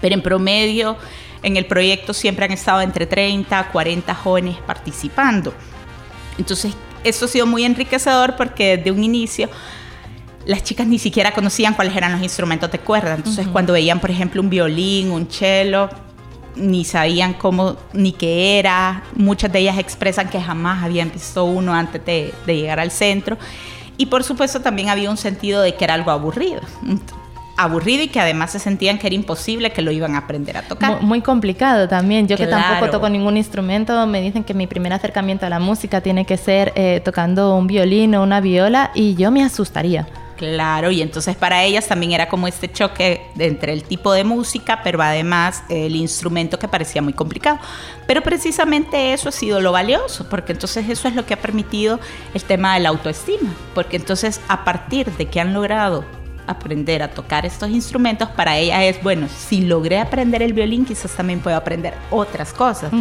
Pero 0.00 0.14
en 0.14 0.22
promedio, 0.22 0.96
en 1.42 1.56
el 1.56 1.66
proyecto 1.66 2.14
siempre 2.14 2.44
han 2.44 2.52
estado 2.52 2.80
entre 2.80 3.06
30 3.06 3.70
40 3.70 4.14
jóvenes 4.14 4.56
participando. 4.66 5.52
Entonces, 6.38 6.74
eso 7.04 7.24
ha 7.24 7.28
sido 7.28 7.46
muy 7.46 7.64
enriquecedor 7.64 8.36
porque 8.36 8.76
desde 8.76 8.90
un 8.90 9.04
inicio 9.04 9.48
las 10.46 10.62
chicas 10.62 10.86
ni 10.86 10.98
siquiera 10.98 11.32
conocían 11.32 11.74
cuáles 11.74 11.94
eran 11.96 12.12
los 12.12 12.22
instrumentos 12.22 12.70
de 12.72 12.78
cuerda. 12.78 13.14
Entonces, 13.14 13.46
cuando 13.48 13.72
veían, 13.74 14.00
por 14.00 14.10
ejemplo, 14.10 14.40
un 14.40 14.48
violín, 14.48 15.10
un 15.10 15.30
cello, 15.30 15.90
ni 16.56 16.84
sabían 16.84 17.34
cómo 17.34 17.76
ni 17.92 18.12
qué 18.12 18.58
era. 18.58 19.04
Muchas 19.14 19.52
de 19.52 19.60
ellas 19.60 19.78
expresan 19.78 20.28
que 20.28 20.40
jamás 20.40 20.82
habían 20.82 21.12
visto 21.12 21.44
uno 21.44 21.74
antes 21.74 22.04
de, 22.04 22.34
de 22.46 22.56
llegar 22.56 22.80
al 22.80 22.90
centro. 22.90 23.36
Y 23.96 24.06
por 24.06 24.24
supuesto 24.24 24.60
también 24.60 24.88
había 24.88 25.10
un 25.10 25.18
sentido 25.18 25.60
de 25.60 25.74
que 25.74 25.84
era 25.84 25.94
algo 25.94 26.10
aburrido 26.10 26.62
aburrido 27.62 28.02
y 28.02 28.08
que 28.08 28.20
además 28.20 28.52
se 28.52 28.58
sentían 28.58 28.98
que 28.98 29.06
era 29.06 29.16
imposible 29.16 29.70
que 29.70 29.82
lo 29.82 29.90
iban 29.90 30.14
a 30.14 30.18
aprender 30.18 30.56
a 30.56 30.62
tocar. 30.62 31.02
Muy, 31.02 31.20
complicado 31.20 31.88
también. 31.88 32.26
Yo 32.26 32.36
que 32.36 32.46
tampoco 32.46 32.90
toco 32.90 33.08
ningún 33.08 33.36
instrumento, 33.36 34.06
me 34.06 34.20
dicen 34.20 34.44
que 34.44 34.54
mi 34.54 34.66
primer 34.66 34.92
acercamiento 34.92 35.46
a 35.46 35.48
la 35.48 35.58
música 35.58 36.00
tiene 36.00 36.24
que 36.24 36.36
ser 36.36 36.72
eh, 36.74 37.00
tocando 37.04 37.54
un 37.54 37.66
violín 37.66 38.14
o 38.14 38.22
una 38.22 38.40
viola 38.40 38.90
y 38.94 39.14
yo 39.14 39.30
me 39.30 39.44
asustaría. 39.44 40.06
Claro, 40.40 40.90
y 40.90 41.02
entonces 41.02 41.36
para 41.36 41.64
ellas 41.64 41.86
también 41.86 42.12
era 42.12 42.26
como 42.30 42.48
este 42.48 42.72
choque 42.72 43.20
entre 43.38 43.74
el 43.74 43.84
tipo 43.84 44.10
de 44.14 44.24
música, 44.24 44.80
pero 44.82 45.02
además 45.02 45.62
el 45.68 45.94
instrumento 45.94 46.58
que 46.58 46.66
parecía 46.66 47.02
muy 47.02 47.12
complicado. 47.12 47.58
Pero 48.06 48.22
precisamente 48.22 49.12
eso 49.12 49.28
ha 49.28 49.32
sido 49.32 49.60
lo 49.60 49.70
valioso, 49.70 50.26
porque 50.30 50.52
entonces 50.52 50.88
eso 50.88 51.08
es 51.08 51.14
lo 51.14 51.26
que 51.26 51.34
ha 51.34 51.42
permitido 51.42 52.00
el 52.32 52.42
tema 52.42 52.72
de 52.72 52.80
la 52.80 52.88
autoestima, 52.88 53.54
porque 53.74 53.98
entonces 53.98 54.40
a 54.48 54.64
partir 54.64 55.10
de 55.18 55.26
que 55.26 55.40
han 55.40 55.52
logrado 55.52 56.06
aprender 56.50 57.02
a 57.02 57.08
tocar 57.08 57.46
estos 57.46 57.70
instrumentos, 57.70 58.28
para 58.28 58.56
ella 58.58 58.84
es, 58.84 59.02
bueno, 59.02 59.28
si 59.28 59.62
logré 59.62 59.98
aprender 59.98 60.42
el 60.42 60.52
violín, 60.52 60.84
quizás 60.84 61.12
también 61.12 61.40
puedo 61.40 61.56
aprender 61.56 61.94
otras 62.10 62.52
cosas. 62.52 62.92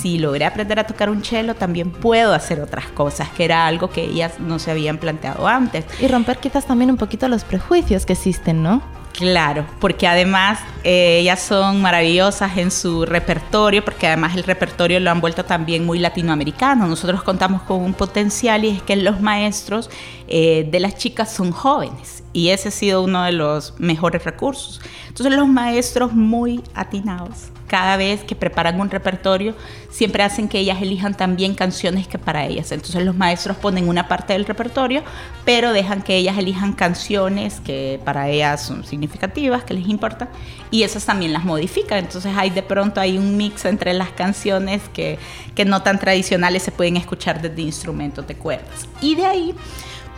Si 0.00 0.18
logré 0.18 0.44
aprender 0.44 0.78
a 0.78 0.86
tocar 0.86 1.10
un 1.10 1.24
cello, 1.24 1.54
también 1.54 1.90
puedo 1.90 2.34
hacer 2.34 2.60
otras 2.60 2.86
cosas, 2.86 3.28
que 3.30 3.44
era 3.44 3.66
algo 3.66 3.90
que 3.90 4.02
ellas 4.02 4.38
no 4.38 4.58
se 4.58 4.70
habían 4.70 4.98
planteado 4.98 5.46
antes. 5.46 5.84
Y 6.00 6.08
romper 6.08 6.38
quizás 6.38 6.66
también 6.66 6.90
un 6.90 6.96
poquito 6.96 7.28
los 7.28 7.44
prejuicios 7.44 8.06
que 8.06 8.12
existen, 8.12 8.62
¿no? 8.62 8.82
Claro, 9.18 9.66
porque 9.80 10.06
además 10.06 10.60
eh, 10.84 11.18
ellas 11.18 11.42
son 11.42 11.82
maravillosas 11.82 12.56
en 12.56 12.70
su 12.70 13.04
repertorio, 13.04 13.84
porque 13.84 14.06
además 14.06 14.36
el 14.36 14.44
repertorio 14.44 15.00
lo 15.00 15.10
han 15.10 15.20
vuelto 15.20 15.44
también 15.44 15.84
muy 15.84 15.98
latinoamericano. 15.98 16.86
Nosotros 16.86 17.24
contamos 17.24 17.62
con 17.62 17.82
un 17.82 17.94
potencial 17.94 18.64
y 18.64 18.68
es 18.68 18.82
que 18.82 18.94
los 18.94 19.20
maestros 19.20 19.90
eh, 20.28 20.68
de 20.70 20.78
las 20.78 20.94
chicas 20.98 21.32
son 21.32 21.50
jóvenes 21.50 22.22
y 22.32 22.50
ese 22.50 22.68
ha 22.68 22.70
sido 22.70 23.02
uno 23.02 23.24
de 23.24 23.32
los 23.32 23.74
mejores 23.80 24.22
recursos. 24.22 24.80
Entonces 25.08 25.36
los 25.36 25.48
maestros 25.48 26.12
muy 26.12 26.62
atinados 26.72 27.50
cada 27.68 27.96
vez 27.96 28.24
que 28.24 28.34
preparan 28.34 28.80
un 28.80 28.90
repertorio, 28.90 29.54
siempre 29.90 30.22
hacen 30.22 30.48
que 30.48 30.58
ellas 30.58 30.82
elijan 30.82 31.16
también 31.16 31.54
canciones 31.54 32.08
que 32.08 32.18
para 32.18 32.44
ellas. 32.46 32.72
Entonces 32.72 33.04
los 33.04 33.14
maestros 33.14 33.56
ponen 33.58 33.88
una 33.88 34.08
parte 34.08 34.32
del 34.32 34.44
repertorio, 34.44 35.02
pero 35.44 35.72
dejan 35.72 36.02
que 36.02 36.16
ellas 36.16 36.36
elijan 36.38 36.72
canciones 36.72 37.60
que 37.60 38.00
para 38.04 38.28
ellas 38.28 38.62
son 38.62 38.84
significativas, 38.84 39.62
que 39.62 39.74
les 39.74 39.88
importa, 39.88 40.28
y 40.70 40.82
esas 40.82 41.04
también 41.04 41.32
las 41.32 41.44
modifican. 41.44 41.98
Entonces 41.98 42.32
hay 42.36 42.50
de 42.50 42.62
pronto 42.62 43.00
hay 43.00 43.18
un 43.18 43.36
mix 43.36 43.64
entre 43.66 43.94
las 43.94 44.10
canciones 44.10 44.82
que, 44.92 45.18
que 45.54 45.64
no 45.64 45.82
tan 45.82 45.98
tradicionales 45.98 46.62
se 46.62 46.72
pueden 46.72 46.96
escuchar 46.96 47.40
desde 47.40 47.62
instrumentos 47.62 48.26
de 48.26 48.34
cuerdas. 48.34 48.88
Y 49.00 49.14
de 49.14 49.26
ahí 49.26 49.54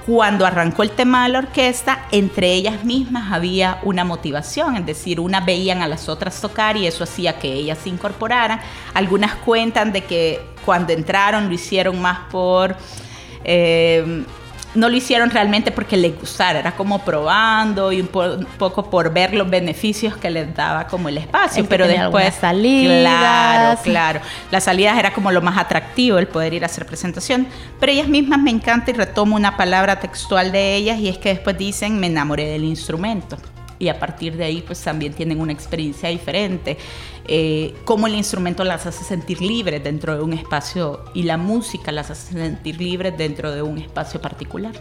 cuando 0.07 0.47
arrancó 0.47 0.83
el 0.83 0.91
tema 0.91 1.25
de 1.25 1.31
la 1.31 1.39
orquesta, 1.41 2.07
entre 2.11 2.53
ellas 2.53 2.85
mismas 2.85 3.33
había 3.33 3.79
una 3.83 4.05
motivación, 4.05 4.77
es 4.77 4.87
decir, 4.87 5.21
unas 5.21 5.45
veían 5.45 5.83
a 5.83 5.89
las 5.89 6.09
otras 6.09 6.41
tocar 6.41 6.77
y 6.77 6.87
eso 6.87 7.05
hacía 7.05 7.39
que 7.39 7.53
ellas 7.53 7.79
se 7.83 7.89
incorporaran. 7.89 8.61
Algunas 8.95 9.35
cuentan 9.37 9.93
de 9.93 10.05
que 10.05 10.41
cuando 10.65 10.93
entraron 10.93 11.49
lo 11.49 11.55
hicieron 11.55 12.01
más 12.01 12.19
por... 12.31 12.77
Eh, 13.45 14.25
no 14.75 14.89
lo 14.89 14.97
hicieron 14.97 15.31
realmente 15.31 15.73
porque 15.73 15.97
les 15.97 16.19
gustara, 16.19 16.61
era 16.61 16.73
como 16.73 17.01
probando 17.01 17.93
y 17.93 18.01
un, 18.01 18.09
poco 18.09 18.89
por 18.89 19.13
ver 19.13 19.35
los 19.35 19.49
beneficios 19.49 20.17
que 20.17 20.31
les 20.31 20.55
daba 20.55 20.87
como 20.87 21.09
el 21.09 21.19
espacio, 21.19 21.67
pero 21.69 21.87
después 21.87 22.35
salidas. 22.35 23.01
Claro, 23.03 23.81
claro. 23.83 24.21
Las 24.51 24.65
salidas 24.65 24.99
era 24.99 25.13
como 25.13 25.33
lo 25.33 25.43
más 25.43 25.59
atractivo 25.59 26.19
el 26.19 26.29
poder 26.29 26.55
ir 26.55 26.63
a 26.63 26.67
hacer 26.67 26.87
presentación, 26.87 27.47
pero 27.79 27.93
ellas 27.93 28.09
mismas 28.09 28.41
me 28.41 28.51
encanta 28.51 28.91
y 28.91 28.95
retomo 28.95 29.37
una 29.37 29.57
palabra 29.57 29.99
textual 29.99 30.53
de 30.53 30.77
ellas 30.77 30.99
y 30.99 31.09
es 31.09 31.19
que 31.19 31.31
después 31.31 31.59
dicen 31.59 31.99
me 31.99 32.07
enamoré 32.07 32.47
del 32.47 32.65
instrumento 32.65 33.37
y 33.81 33.89
a 33.89 33.99
partir 33.99 34.37
de 34.37 34.45
ahí 34.45 34.63
pues 34.65 34.81
también 34.81 35.13
tienen 35.15 35.41
una 35.41 35.53
experiencia 35.53 36.09
diferente. 36.11 36.77
Eh, 37.33 37.75
cómo 37.85 38.09
el 38.09 38.17
instrumento 38.17 38.65
las 38.65 38.87
hace 38.87 39.05
sentir 39.05 39.41
libres 39.41 39.85
dentro 39.85 40.17
de 40.17 40.21
un 40.21 40.33
espacio 40.33 41.05
y 41.15 41.23
la 41.23 41.37
música 41.37 41.93
las 41.93 42.11
hace 42.11 42.33
sentir 42.33 42.81
libres 42.81 43.17
dentro 43.17 43.53
de 43.53 43.63
un 43.63 43.79
espacio 43.79 44.21
particular. 44.21 44.75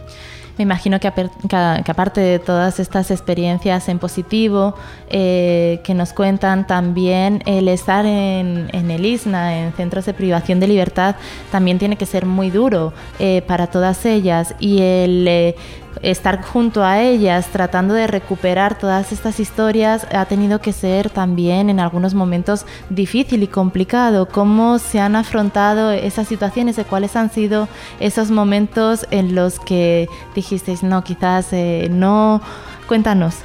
Me 0.60 0.64
imagino 0.64 1.00
que, 1.00 1.08
aparte 1.08 2.20
de 2.20 2.38
todas 2.38 2.80
estas 2.80 3.10
experiencias 3.10 3.88
en 3.88 3.98
positivo 3.98 4.74
eh, 5.08 5.80
que 5.84 5.94
nos 5.94 6.12
cuentan, 6.12 6.66
también 6.66 7.42
el 7.46 7.68
estar 7.68 8.04
en, 8.04 8.68
el 8.72 9.06
ISNA, 9.06 9.60
en 9.60 9.72
centros 9.72 10.04
de 10.06 10.12
privación 10.12 10.60
de 10.60 10.68
libertad, 10.68 11.16
también 11.50 11.78
tiene 11.78 11.96
que 11.96 12.04
ser 12.04 12.26
muy 12.26 12.50
duro 12.50 12.92
eh, 13.18 13.42
para 13.46 13.68
todas 13.68 14.04
ellas 14.04 14.54
y 14.58 14.82
el 14.82 15.26
eh, 15.28 15.56
estar 16.02 16.42
junto 16.42 16.84
a 16.84 17.00
ellas 17.00 17.48
tratando 17.48 17.94
de 17.94 18.06
recuperar 18.06 18.78
todas 18.78 19.12
estas 19.12 19.40
historias 19.40 20.06
ha 20.12 20.24
tenido 20.24 20.60
que 20.60 20.72
ser 20.72 21.10
también 21.10 21.68
en 21.70 21.80
algunos 21.80 22.14
momentos 22.14 22.66
difícil 22.88 23.42
y 23.42 23.46
complicado. 23.48 24.28
¿Cómo 24.28 24.78
se 24.78 25.00
han 25.00 25.16
afrontado 25.16 25.90
esas 25.92 26.28
situaciones 26.28 26.78
y 26.78 26.84
cuáles 26.84 27.16
han 27.16 27.30
sido 27.30 27.68
esos 27.98 28.30
momentos 28.30 29.06
en 29.10 29.34
los 29.34 29.58
que 29.58 30.08
dijisteis, 30.34 30.82
no, 30.82 31.04
quizás 31.04 31.48
eh, 31.52 31.88
no? 31.90 32.40
Cuéntanos. 32.86 33.36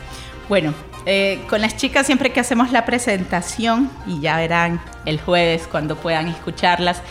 Bueno, 0.48 0.74
eh, 1.06 1.44
con 1.50 1.62
las 1.62 1.78
chicas 1.78 2.06
siempre 2.06 2.32
que 2.32 2.40
hacemos 2.40 2.72
la 2.72 2.86
presentación, 2.86 3.90
y 4.08 4.20
ya 4.22 4.38
verán 4.38 4.82
el 5.06 5.20
jueves 5.20 5.68
cuando 5.70 5.96
puedan 5.96 6.28
escucharlas, 6.28 7.02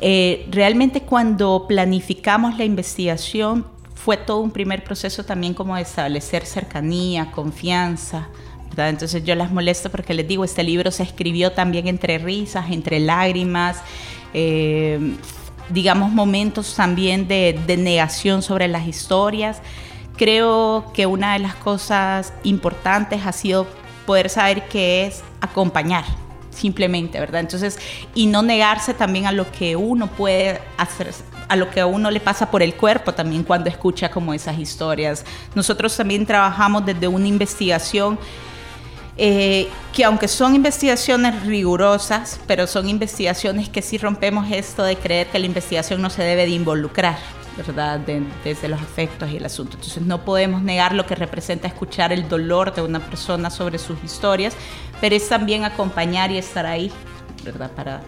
eh, 0.00 0.46
realmente 0.50 1.02
cuando 1.02 1.66
planificamos 1.68 2.58
la 2.58 2.64
investigación 2.64 3.66
fue 4.04 4.16
todo 4.16 4.38
un 4.38 4.50
primer 4.50 4.82
proceso 4.82 5.24
también 5.24 5.54
como 5.54 5.76
de 5.76 5.82
establecer 5.82 6.44
cercanía, 6.44 7.30
confianza. 7.30 8.26
¿verdad? 8.70 8.88
Entonces 8.88 9.22
yo 9.22 9.34
las 9.36 9.52
molesto 9.52 9.90
porque 9.90 10.12
les 10.12 10.26
digo, 10.26 10.44
este 10.44 10.64
libro 10.64 10.90
se 10.90 11.04
escribió 11.04 11.52
también 11.52 11.86
entre 11.86 12.18
risas, 12.18 12.70
entre 12.70 12.98
lágrimas, 12.98 13.76
eh, 14.34 14.98
digamos 15.68 16.10
momentos 16.10 16.74
también 16.74 17.28
de, 17.28 17.60
de 17.66 17.76
negación 17.76 18.42
sobre 18.42 18.66
las 18.66 18.88
historias. 18.88 19.60
Creo 20.16 20.90
que 20.92 21.06
una 21.06 21.34
de 21.34 21.38
las 21.38 21.54
cosas 21.54 22.32
importantes 22.42 23.24
ha 23.24 23.32
sido 23.32 23.68
poder 24.04 24.30
saber 24.30 24.66
qué 24.68 25.06
es 25.06 25.22
acompañar, 25.40 26.04
simplemente, 26.52 27.18
¿verdad? 27.18 27.40
Entonces, 27.40 27.78
y 28.14 28.26
no 28.26 28.42
negarse 28.42 28.94
también 28.94 29.26
a 29.26 29.32
lo 29.32 29.50
que 29.50 29.76
uno 29.76 30.06
puede 30.06 30.60
hacer, 30.76 31.12
a 31.48 31.56
lo 31.56 31.70
que 31.70 31.80
a 31.80 31.86
uno 31.86 32.10
le 32.10 32.20
pasa 32.20 32.50
por 32.50 32.62
el 32.62 32.74
cuerpo 32.74 33.12
también 33.12 33.42
cuando 33.42 33.68
escucha 33.68 34.10
como 34.10 34.34
esas 34.34 34.58
historias. 34.58 35.24
Nosotros 35.54 35.96
también 35.96 36.26
trabajamos 36.26 36.84
desde 36.84 37.08
una 37.08 37.26
investigación 37.26 38.18
eh, 39.18 39.68
que 39.92 40.04
aunque 40.04 40.26
son 40.26 40.54
investigaciones 40.54 41.44
rigurosas, 41.44 42.40
pero 42.46 42.66
son 42.66 42.88
investigaciones 42.88 43.68
que 43.68 43.82
sí 43.82 43.98
rompemos 43.98 44.50
esto 44.50 44.82
de 44.82 44.96
creer 44.96 45.26
que 45.26 45.38
la 45.38 45.46
investigación 45.46 46.00
no 46.00 46.08
se 46.08 46.22
debe 46.22 46.46
de 46.46 46.52
involucrar. 46.52 47.18
¿Verdad? 47.56 48.00
desde 48.44 48.68
los 48.68 48.80
afectos 48.80 49.30
y 49.30 49.36
el 49.36 49.44
asunto. 49.44 49.76
Entonces 49.76 50.02
no 50.02 50.24
podemos 50.24 50.62
negar 50.62 50.94
lo 50.94 51.06
que 51.06 51.14
representa 51.14 51.68
escuchar 51.68 52.12
el 52.12 52.28
dolor 52.28 52.74
de 52.74 52.82
una 52.82 53.00
persona 53.00 53.50
sobre 53.50 53.78
sus 53.78 54.02
historias, 54.02 54.54
pero 55.00 55.14
es 55.14 55.28
también 55.28 55.64
acompañar 55.64 56.30
y 56.30 56.38
estar 56.38 56.66
ahí, 56.66 56.90
¿verdad? 57.44 57.70
Para 57.72 58.00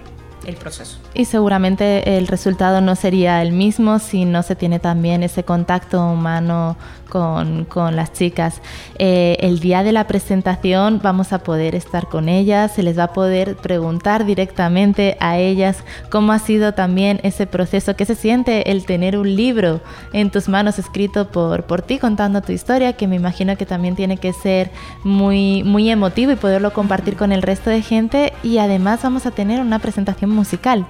el 0.47 0.57
proceso. 0.57 0.99
Y 1.15 1.25
seguramente 1.25 2.17
el 2.17 2.27
resultado 2.27 2.81
no 2.81 2.97
sería 2.97 3.43
el 3.43 3.53
mismo 3.53 3.99
si 3.99 4.25
no 4.25 4.43
se 4.43 4.57
tiene 4.57 4.79
también 4.79 5.23
ese 5.23 5.45
contacto 5.45 6.05
humano 6.05 6.77
con, 7.09 7.65
con 7.65 7.95
las 7.95 8.13
chicas. 8.13 8.61
Eh, 8.99 9.37
el 9.41 9.61
día 9.61 9.83
de 9.83 9.93
la 9.93 10.07
presentación 10.07 11.01
vamos 11.03 11.33
a 11.33 11.39
poder 11.39 11.75
estar 11.75 12.09
con 12.09 12.29
ellas, 12.29 12.73
se 12.75 12.83
les 12.83 12.99
va 12.99 13.05
a 13.05 13.13
poder 13.13 13.57
preguntar 13.57 14.25
directamente 14.25 15.17
a 15.21 15.39
ellas 15.39 15.85
cómo 16.11 16.33
ha 16.33 16.39
sido 16.39 16.75
también 16.75 17.21
ese 17.23 17.47
proceso, 17.47 17.95
qué 17.95 18.05
se 18.05 18.15
siente 18.15 18.73
el 18.73 18.85
tener 18.85 19.17
un 19.17 19.37
libro 19.37 19.81
en 20.13 20.31
tus 20.31 20.49
manos 20.49 20.79
escrito 20.79 21.29
por, 21.29 21.65
por 21.65 21.83
ti 21.83 21.99
contando 21.99 22.43
tu 22.43 22.53
historia, 22.53 22.95
que 22.95 23.07
me 23.07 23.17
imagino 23.17 23.57
que 23.57 23.67
también 23.67 23.95
tiene 23.95 24.17
que 24.17 24.33
ser 24.33 24.73
muy, 25.05 25.63
muy 25.63 25.91
emotivo 25.91 26.33
y 26.33 26.37
poderlo 26.37 26.73
compartir 26.73 27.17
con 27.17 27.33
el 27.33 27.43
resto 27.43 27.71
de 27.71 27.83
gente 27.83 28.33
y 28.43 28.59
además 28.59 29.03
vamos 29.03 29.27
a 29.27 29.31
tener 29.31 29.61
una 29.61 29.79
presentación 29.79 30.31
musical. 30.35 30.87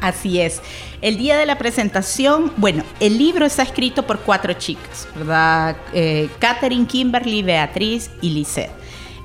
Así 0.00 0.40
es. 0.40 0.60
El 1.02 1.16
día 1.18 1.36
de 1.36 1.46
la 1.46 1.58
presentación, 1.58 2.52
bueno, 2.56 2.84
el 3.00 3.18
libro 3.18 3.46
está 3.46 3.62
escrito 3.62 4.06
por 4.06 4.20
cuatro 4.20 4.52
chicas, 4.52 5.08
¿verdad? 5.14 5.76
Eh, 5.92 6.28
Catherine, 6.38 6.86
Kimberly, 6.86 7.42
Beatriz 7.42 8.10
y 8.20 8.30
Lisette. 8.30 8.70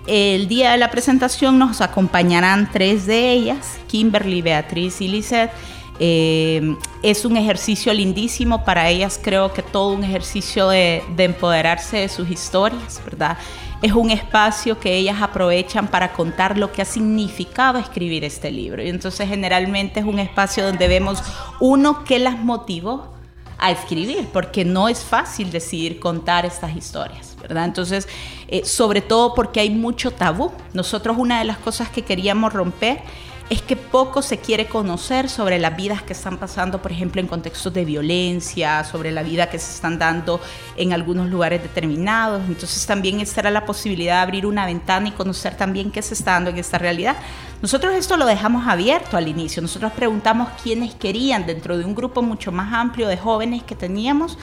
El 0.05 0.47
día 0.47 0.71
de 0.71 0.77
la 0.77 0.91
presentación 0.91 1.57
nos 1.57 1.79
acompañarán 1.79 2.69
tres 2.71 3.05
de 3.05 3.31
ellas, 3.31 3.77
Kimberly, 3.87 4.41
Beatriz 4.41 4.99
y 4.99 5.07
Lisette. 5.07 5.51
Eh, 5.99 6.75
es 7.03 7.23
un 7.23 7.37
ejercicio 7.37 7.93
lindísimo 7.93 8.65
para 8.65 8.89
ellas, 8.89 9.19
creo 9.21 9.53
que 9.53 9.61
todo 9.61 9.93
un 9.93 10.03
ejercicio 10.03 10.67
de, 10.69 11.03
de 11.15 11.23
empoderarse 11.25 11.97
de 11.97 12.09
sus 12.09 12.29
historias, 12.29 12.99
¿verdad? 13.05 13.37
Es 13.83 13.91
un 13.91 14.11
espacio 14.11 14.79
que 14.79 14.95
ellas 14.95 15.21
aprovechan 15.21 15.89
para 15.89 16.13
contar 16.13 16.57
lo 16.57 16.71
que 16.71 16.81
ha 16.81 16.85
significado 16.85 17.77
escribir 17.77 18.23
este 18.23 18.49
libro. 18.49 18.81
Y 18.81 18.87
entonces 18.87 19.27
generalmente 19.27 19.99
es 19.99 20.05
un 20.05 20.19
espacio 20.19 20.65
donde 20.65 20.87
vemos 20.87 21.21
uno 21.59 22.05
que 22.05 22.17
las 22.17 22.39
motivó 22.39 23.13
a 23.57 23.71
escribir, 23.71 24.29
porque 24.31 24.63
no 24.63 24.87
es 24.87 25.03
fácil 25.03 25.51
decidir 25.51 25.99
contar 25.99 26.45
estas 26.45 26.77
historias, 26.77 27.35
¿verdad? 27.41 27.65
Entonces, 27.65 28.07
eh, 28.47 28.63
sobre 28.63 29.01
todo 29.01 29.33
porque 29.33 29.59
hay 29.59 29.69
mucho 29.69 30.11
tabú. 30.11 30.53
Nosotros 30.73 31.17
una 31.19 31.39
de 31.39 31.45
las 31.45 31.57
cosas 31.57 31.89
que 31.89 32.03
queríamos 32.03 32.53
romper 32.53 33.01
es 33.49 33.61
que 33.61 33.75
poco 33.75 34.21
se 34.21 34.37
quiere 34.37 34.67
conocer 34.67 35.29
sobre 35.29 35.59
las 35.59 35.75
vidas 35.75 36.01
que 36.01 36.13
están 36.13 36.37
pasando, 36.37 36.81
por 36.81 36.91
ejemplo, 36.91 37.21
en 37.21 37.27
contextos 37.27 37.73
de 37.73 37.85
violencia, 37.85 38.83
sobre 38.83 39.11
la 39.11 39.21
vida 39.21 39.49
que 39.49 39.59
se 39.59 39.71
están 39.71 39.99
dando 39.99 40.39
en 40.77 40.93
algunos 40.93 41.29
lugares 41.29 41.61
determinados. 41.61 42.41
Entonces 42.47 42.85
también 42.85 43.19
esta 43.19 43.41
era 43.41 43.51
la 43.51 43.65
posibilidad 43.65 44.15
de 44.15 44.21
abrir 44.21 44.45
una 44.45 44.65
ventana 44.65 45.09
y 45.09 45.11
conocer 45.11 45.55
también 45.55 45.91
qué 45.91 46.01
se 46.01 46.13
está 46.13 46.31
dando 46.31 46.49
en 46.51 46.57
esta 46.57 46.77
realidad. 46.77 47.17
Nosotros 47.61 47.93
esto 47.93 48.17
lo 48.17 48.25
dejamos 48.25 48.67
abierto 48.67 49.17
al 49.17 49.27
inicio. 49.27 49.61
Nosotros 49.61 49.91
preguntamos 49.91 50.49
quiénes 50.61 50.95
querían 50.95 51.45
dentro 51.45 51.77
de 51.77 51.85
un 51.85 51.95
grupo 51.95 52.21
mucho 52.21 52.51
más 52.51 52.73
amplio 52.73 53.07
de 53.07 53.17
jóvenes 53.17 53.63
que 53.63 53.75
teníamos. 53.75 54.37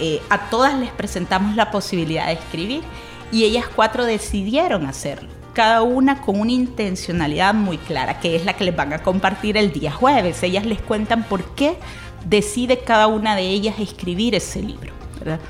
Eh, 0.00 0.20
a 0.28 0.50
todas 0.50 0.78
les 0.78 0.90
presentamos 0.90 1.56
la 1.56 1.70
posibilidad 1.70 2.26
de 2.26 2.32
escribir 2.32 2.82
y 3.30 3.44
ellas 3.44 3.66
cuatro 3.74 4.04
decidieron 4.06 4.86
hacerlo 4.86 5.39
cada 5.52 5.82
una 5.82 6.20
con 6.22 6.40
una 6.40 6.52
intencionalidad 6.52 7.54
muy 7.54 7.78
clara, 7.78 8.20
que 8.20 8.36
es 8.36 8.44
la 8.44 8.54
que 8.54 8.64
les 8.64 8.76
van 8.76 8.92
a 8.92 9.02
compartir 9.02 9.56
el 9.56 9.72
día 9.72 9.90
jueves. 9.90 10.42
Ellas 10.42 10.66
les 10.66 10.80
cuentan 10.80 11.24
por 11.24 11.44
qué 11.54 11.76
decide 12.24 12.80
cada 12.80 13.06
una 13.06 13.36
de 13.36 13.42
ellas 13.42 13.78
escribir 13.78 14.34
ese 14.34 14.62
libro. 14.62 14.92
¿verdad? 15.18 15.40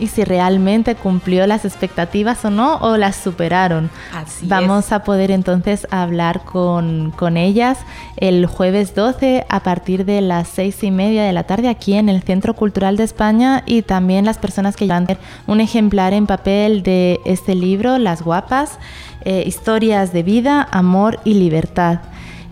y 0.00 0.06
si 0.06 0.24
realmente 0.24 0.94
cumplió 0.94 1.46
las 1.46 1.64
expectativas 1.64 2.44
o 2.44 2.50
no, 2.50 2.76
o 2.76 2.96
las 2.96 3.16
superaron. 3.16 3.90
Así 4.14 4.46
Vamos 4.46 4.92
a 4.92 5.04
poder 5.04 5.30
entonces 5.30 5.86
hablar 5.90 6.42
con, 6.44 7.12
con, 7.16 7.36
ellas 7.36 7.78
el 8.16 8.46
jueves 8.46 8.94
12 8.94 9.44
a 9.48 9.60
partir 9.60 10.04
de 10.04 10.22
las 10.22 10.48
seis 10.48 10.82
y 10.82 10.90
media 10.90 11.22
de 11.22 11.32
la 11.32 11.44
tarde 11.44 11.68
aquí 11.68 11.94
en 11.94 12.08
el 12.08 12.22
Centro 12.22 12.54
Cultural 12.54 12.96
de 12.96 13.04
España 13.04 13.62
y 13.66 13.82
también 13.82 14.24
las 14.24 14.38
personas 14.38 14.74
que 14.74 14.86
llevan 14.86 15.06
un 15.46 15.60
ejemplar 15.60 16.14
en 16.14 16.26
papel 16.26 16.82
de 16.82 17.20
este 17.24 17.54
libro, 17.54 17.98
Las 17.98 18.22
Guapas, 18.22 18.78
eh, 19.24 19.44
Historias 19.46 20.12
de 20.12 20.22
Vida, 20.22 20.66
Amor 20.70 21.20
y 21.24 21.34
Libertad. 21.34 22.00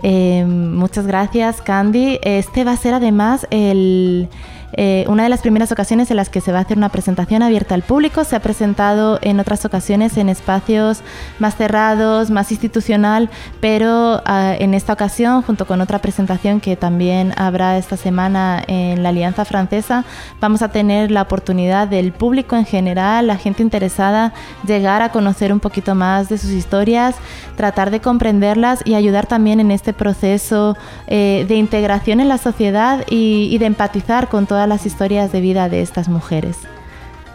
Eh, 0.03 0.45
muchas 0.47 1.07
gracias, 1.07 1.61
Candy. 1.61 2.19
Este 2.23 2.65
va 2.65 2.73
a 2.73 2.77
ser 2.77 2.95
además 2.95 3.47
el 3.51 4.29
eh, 4.73 5.05
una 5.09 5.23
de 5.23 5.29
las 5.29 5.41
primeras 5.41 5.73
ocasiones 5.73 6.11
en 6.11 6.17
las 6.17 6.29
que 6.29 6.41
se 6.41 6.53
va 6.53 6.59
a 6.59 6.63
hacer 6.63 6.77
una 6.77 6.91
presentación 6.91 7.43
abierta 7.43 7.75
al 7.75 7.83
público. 7.83 8.25
Se 8.25 8.37
ha 8.37 8.41
presentado 8.41 9.19
en 9.23 9.41
otras 9.41 9.65
ocasiones 9.65 10.17
en 10.17 10.29
espacios 10.29 11.01
más 11.39 11.57
cerrados, 11.57 12.31
más 12.31 12.51
institucional, 12.51 13.31
pero 13.61 14.23
ah, 14.27 14.55
en 14.59 14.75
esta 14.75 14.93
ocasión, 14.93 15.43
junto 15.43 15.67
con 15.67 15.81
otra 15.81 16.01
presentación 16.01 16.61
que 16.61 16.77
también 16.77 17.33
habrá 17.37 17.79
esta 17.79 17.97
semana 17.97 18.63
en 18.67 19.03
la 19.03 19.09
Alianza 19.09 19.45
Francesa, 19.45 20.05
vamos 20.41 20.63
a 20.63 20.69
tener 20.69 21.11
la 21.11 21.23
oportunidad 21.23 21.89
del 21.89 22.13
público 22.13 22.57
en 22.57 22.67
general, 22.67 23.27
la 23.27 23.37
gente 23.37 23.63
interesada, 23.63 24.33
llegar 24.67 25.03
a 25.03 25.11
conocer 25.11 25.53
un 25.53 25.61
poquito 25.61 25.95
más 25.95 26.29
de 26.29 26.37
sus 26.37 26.51
historias, 26.51 27.15
tratar 27.57 27.91
de 27.91 28.01
comprenderlas 28.01 28.81
y 28.85 28.95
ayudar 28.95 29.27
también 29.27 29.61
en 29.61 29.71
este 29.71 29.93
proceso 29.93 30.77
eh, 31.07 31.47
de 31.49 31.55
integración 31.57 32.21
en 32.21 32.29
la 32.29 32.39
sociedad 32.39 33.05
y, 33.09 33.49
y 33.51 33.59
de 33.59 33.67
empatizar 33.67 34.29
con 34.29 34.47
todas 34.47 34.58
las 34.67 34.87
historias 34.87 35.33
de 35.33 35.41
vida 35.41 35.69
de 35.69 35.83
estas 35.83 36.09
mujeres. 36.09 36.57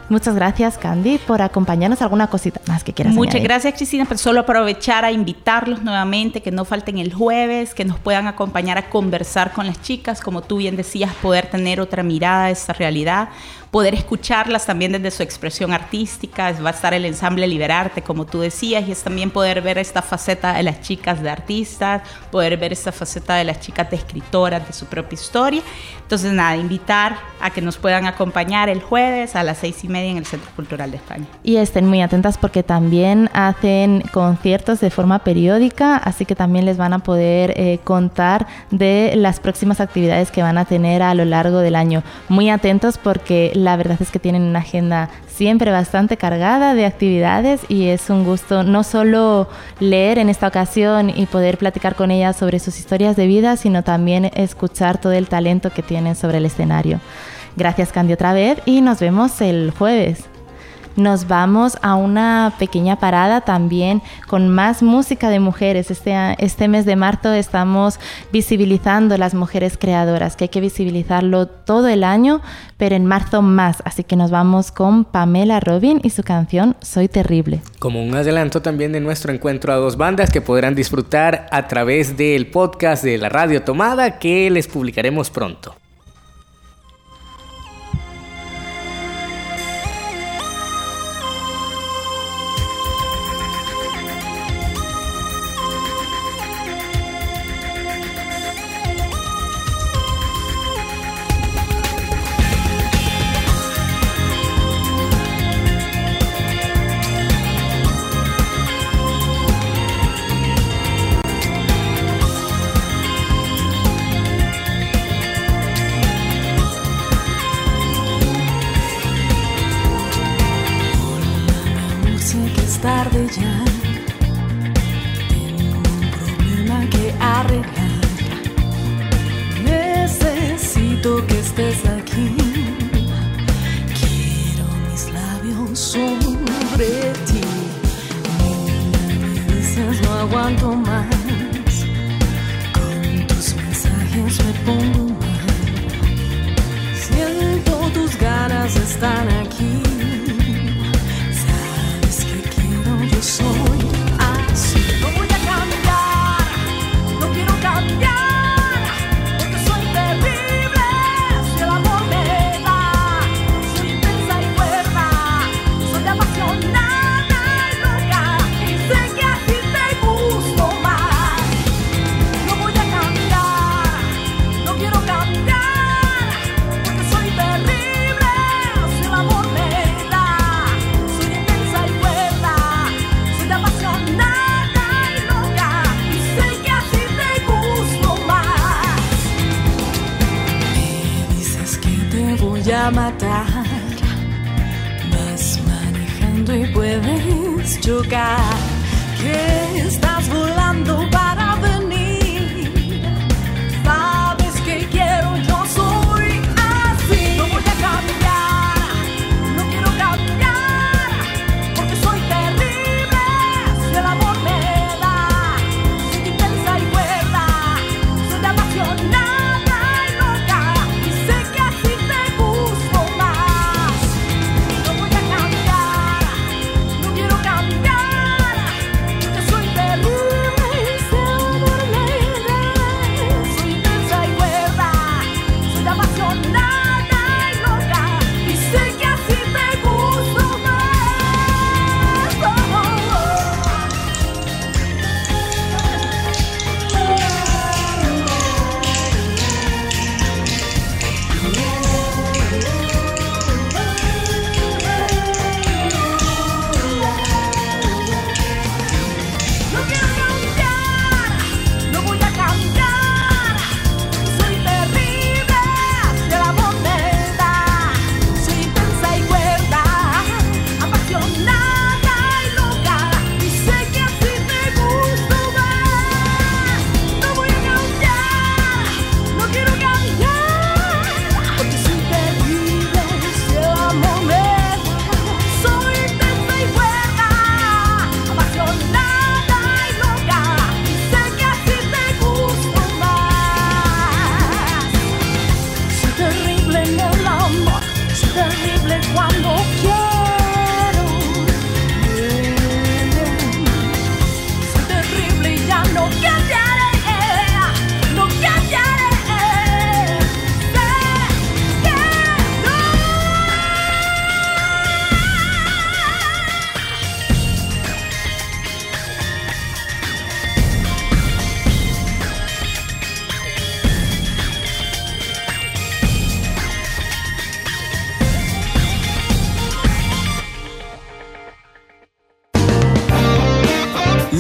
Muchas 0.10 0.36
gracias, 0.36 0.78
Candy, 0.78 1.18
por 1.18 1.42
acompañarnos. 1.42 2.02
¿Alguna 2.02 2.28
cosita 2.28 2.62
más 2.68 2.84
que 2.84 2.94
quieras 2.94 3.16
Muchas 3.16 3.42
gracias, 3.42 3.74
Cristina. 3.76 4.06
Pues 4.06 4.22
solo 4.22 4.42
aprovechar 4.42 5.06
a 5.06 5.12
invitarlos 5.12 5.82
nuevamente, 5.82 6.42
que 6.42 6.52
no 6.52 6.66
falten 6.66 6.98
el 6.98 7.14
jueves, 7.14 7.74
que 7.74 7.86
nos 7.86 7.98
puedan 8.00 8.28
acompañar 8.28 8.78
a 8.78 8.90
conversar 8.90 9.54
con 9.54 9.66
las 9.66 9.82
chicas, 9.82 10.22
como 10.22 10.42
tú 10.42 10.58
bien 10.58 10.76
decías, 10.76 11.14
poder 11.16 11.48
tener 11.48 11.80
otra 11.80 12.04
mirada 12.04 12.46
a 12.46 12.50
esta 12.52 12.74
realidad, 12.74 13.30
poder 13.74 13.96
escucharlas 13.96 14.68
también 14.68 14.92
desde 14.92 15.10
su 15.10 15.24
expresión 15.24 15.74
artística. 15.74 16.54
Va 16.64 16.70
a 16.70 16.74
estar 16.74 16.94
el 16.94 17.06
ensamble 17.06 17.48
Liberarte, 17.48 18.04
como 18.04 18.28
tú 18.28 18.40
decías, 18.40 18.88
y 18.88 18.92
es 18.92 19.02
también 19.02 19.32
poder 19.32 19.64
ver 19.64 19.80
esta 19.80 20.04
faceta 20.04 20.54
de 20.54 20.62
las 20.62 20.82
chicas 20.82 21.24
de 21.24 21.32
artistas, 21.32 22.04
poder 22.30 22.56
ver 22.58 22.72
esta 22.72 22.92
faceta 22.92 23.34
de 23.34 23.46
las 23.46 23.62
chicas 23.62 23.90
de 23.90 23.96
escritoras, 23.96 24.68
de 24.68 24.74
su 24.74 24.86
propia 24.86 25.16
historia. 25.16 25.64
Entonces, 26.04 26.34
nada, 26.34 26.56
invitar 26.56 27.18
a 27.42 27.50
que 27.50 27.62
nos 27.62 27.78
puedan 27.78 28.06
acompañar 28.06 28.70
el 28.70 28.80
jueves 28.80 29.36
a 29.36 29.42
las 29.42 29.58
seis 29.58 29.84
y 29.84 29.88
media 29.88 30.12
en 30.12 30.18
el 30.18 30.28
Centro 30.28 30.52
Cultural 30.56 30.92
de 30.92 30.98
España. 30.98 31.26
Y 31.42 31.56
estén 31.56 31.88
muy 31.88 32.04
atentas 32.04 32.38
porque 32.38 32.62
también 32.62 33.32
hacen 33.34 34.04
conciertos 34.12 34.82
de 34.82 34.92
forma 34.92 35.18
periódica, 35.20 35.98
así 35.98 36.26
que 36.26 36.36
también 36.36 36.66
les 36.66 36.78
van 36.78 36.94
a 36.94 37.00
poder 37.00 37.56
eh, 37.58 37.80
contar 37.84 38.46
de 38.70 39.14
las 39.16 39.40
próximas 39.40 39.80
actividades 39.80 40.30
que 40.30 40.44
van 40.44 40.60
a 40.60 40.66
tener 40.66 41.02
a 41.02 41.16
lo 41.16 41.26
largo 41.26 41.58
del 41.58 41.76
año. 41.76 42.04
Muy 42.30 42.52
atentos 42.52 43.00
porque 43.00 43.52
la 43.64 43.76
verdad 43.76 43.98
es 44.00 44.12
que 44.12 44.20
tienen 44.20 44.44
una 44.44 44.60
agenda 44.60 45.10
siempre 45.28 45.72
bastante 45.72 46.18
cargada 46.18 46.76
de 46.76 46.86
actividades 46.86 47.62
y 47.70 47.88
es 47.88 48.10
un 48.10 48.24
gusto 48.24 48.64
no 48.64 48.84
solo 48.84 49.48
leer 49.80 50.20
en 50.20 50.30
esta 50.30 50.48
ocasión 50.48 51.10
y 51.10 51.26
poder 51.26 51.58
platicar 51.58 51.96
con 51.96 52.12
ellas 52.12 52.36
sobre 52.36 52.60
sus 52.60 52.78
historias 52.78 53.16
de 53.16 53.28
vida, 53.28 53.58
sino 53.58 53.84
también 53.84 54.26
escuchar 54.36 55.00
todo 55.00 55.14
el 55.14 55.30
talento 55.30 55.72
que 55.72 55.82
tienen 55.82 56.16
sobre 56.16 56.38
el 56.38 56.46
escenario. 56.46 57.00
Gracias 57.56 57.92
Candy 57.92 58.14
otra 58.14 58.34
vez 58.34 58.60
y 58.66 58.82
nos 58.82 59.00
vemos 59.00 59.40
el 59.42 59.72
jueves 59.72 60.26
nos 60.96 61.28
vamos 61.28 61.78
a 61.82 61.96
una 61.96 62.54
pequeña 62.60 62.98
parada 62.98 63.42
también 63.42 64.02
con 64.28 64.50
más 64.50 64.84
música 64.84 65.30
de 65.30 65.40
mujeres. 65.40 65.92
Este, 65.92 66.16
este 66.40 66.68
mes 66.68 66.86
de 66.86 66.96
marzo 66.96 67.32
estamos 67.34 68.00
visibilizando 68.32 69.18
las 69.18 69.34
mujeres 69.34 69.78
creadoras, 69.78 70.36
que 70.36 70.46
hay 70.46 70.50
que 70.50 70.62
visibilizarlo 70.62 71.48
todo 71.48 71.88
el 71.88 72.04
año, 72.04 72.42
pero 72.78 72.96
en 72.96 73.06
marzo 73.06 73.42
más. 73.42 73.82
Así 73.86 74.04
que 74.04 74.16
nos 74.16 74.32
vamos 74.32 74.72
con 74.72 75.06
Pamela 75.06 75.60
Robin 75.60 76.00
y 76.04 76.10
su 76.10 76.24
canción 76.24 76.76
Soy 76.82 77.08
Terrible. 77.08 77.62
Como 77.80 78.04
un 78.04 78.16
adelanto 78.16 78.62
también 78.62 78.92
de 78.92 79.00
nuestro 79.00 79.34
encuentro 79.34 79.74
a 79.74 79.78
dos 79.78 79.98
bandas 79.98 80.32
que 80.32 80.42
podrán 80.42 80.76
disfrutar 80.76 81.48
a 81.52 81.68
través 81.68 82.18
del 82.18 82.48
podcast 82.48 83.04
de 83.04 83.18
la 83.18 83.30
Radio 83.30 83.64
Tomada 83.64 84.20
que 84.20 84.50
les 84.50 84.68
publicaremos 84.68 85.30
pronto. 85.30 85.76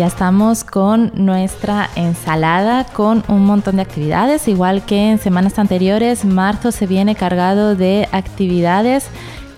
ya 0.00 0.06
estamos 0.06 0.64
con 0.64 1.12
nuestra 1.14 1.90
ensalada 1.94 2.84
con 2.84 3.22
un 3.28 3.44
montón 3.44 3.76
de 3.76 3.82
actividades, 3.82 4.48
igual 4.48 4.86
que 4.86 5.10
en 5.10 5.18
semanas 5.18 5.58
anteriores, 5.58 6.24
marzo 6.24 6.72
se 6.72 6.86
viene 6.86 7.14
cargado 7.14 7.76
de 7.76 8.08
actividades 8.10 9.10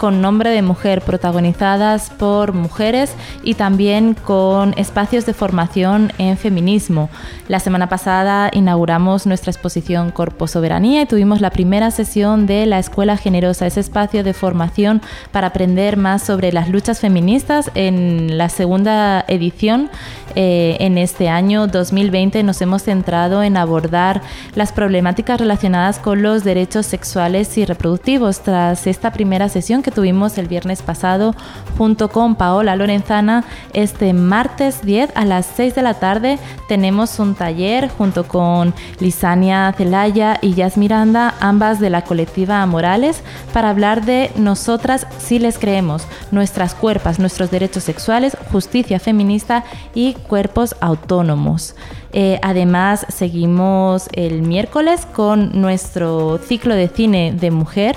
con 0.02 0.20
nombre 0.20 0.50
de 0.50 0.62
mujer, 0.62 1.00
protagonizadas 1.02 2.10
por 2.10 2.54
mujeres 2.54 3.14
y 3.44 3.54
también 3.54 4.14
con 4.14 4.74
espacios 4.76 5.26
de 5.26 5.32
formación 5.32 6.10
en 6.18 6.36
feminismo. 6.36 7.08
La 7.46 7.60
semana 7.60 7.88
pasada 7.88 8.50
inauguramos 8.52 9.26
nuestra 9.26 9.52
exposición 9.52 10.10
Corpo 10.10 10.48
Soberanía 10.48 11.02
y 11.02 11.06
tuvimos 11.06 11.40
la 11.40 11.50
primera 11.50 11.92
sesión 11.92 12.46
de 12.46 12.66
la 12.66 12.80
Escuela 12.80 13.16
Generosa, 13.16 13.68
ese 13.68 13.78
espacio 13.78 14.24
de 14.24 14.34
formación 14.34 15.02
para 15.30 15.46
aprender 15.46 15.96
más 15.96 16.24
sobre 16.24 16.50
las 16.50 16.68
luchas 16.68 16.98
feministas. 16.98 17.70
En 17.76 18.36
la 18.36 18.48
segunda 18.48 19.24
edición, 19.28 19.88
eh, 20.34 20.78
en 20.80 20.98
este 20.98 21.28
año 21.28 21.68
2020, 21.68 22.42
nos 22.42 22.60
hemos 22.60 22.82
centrado 22.82 23.44
en 23.44 23.56
abordar 23.56 24.22
las 24.56 24.72
problemáticas 24.72 25.38
relacionadas 25.38 26.00
con 26.00 26.22
los 26.22 26.42
derechos 26.42 26.86
sexuales 26.86 27.56
y 27.56 27.64
reproductivos. 27.64 28.40
Tras 28.40 28.88
esta 28.88 29.12
primera 29.12 29.48
sesión 29.48 29.82
que 29.82 29.91
tuvimos 29.94 30.38
el 30.38 30.48
viernes 30.48 30.82
pasado 30.82 31.34
junto 31.78 32.08
con 32.08 32.34
Paola 32.34 32.76
Lorenzana, 32.76 33.44
este 33.72 34.12
martes 34.12 34.82
10 34.82 35.10
a 35.14 35.24
las 35.24 35.46
6 35.46 35.74
de 35.74 35.82
la 35.82 35.94
tarde 35.94 36.38
tenemos 36.68 37.18
un 37.18 37.34
taller 37.34 37.88
junto 37.88 38.24
con 38.24 38.74
Lisania 38.98 39.72
Celaya 39.76 40.38
y 40.40 40.54
Yas 40.54 40.76
Miranda, 40.76 41.34
ambas 41.40 41.80
de 41.80 41.90
la 41.90 42.02
colectiva 42.02 42.64
Morales, 42.66 43.22
para 43.52 43.70
hablar 43.70 44.04
de 44.04 44.30
nosotras 44.36 45.06
si 45.18 45.38
les 45.38 45.58
creemos, 45.58 46.06
nuestras 46.30 46.74
cuerpas, 46.74 47.18
nuestros 47.18 47.50
derechos 47.50 47.84
sexuales, 47.84 48.36
justicia 48.50 48.98
feminista 48.98 49.64
y 49.94 50.14
cuerpos 50.14 50.74
autónomos. 50.80 51.74
Eh, 52.12 52.38
además, 52.42 53.06
seguimos 53.08 54.08
el 54.12 54.42
miércoles 54.42 55.06
con 55.06 55.60
nuestro 55.60 56.38
ciclo 56.38 56.74
de 56.74 56.88
cine 56.88 57.32
de 57.38 57.50
mujer. 57.50 57.96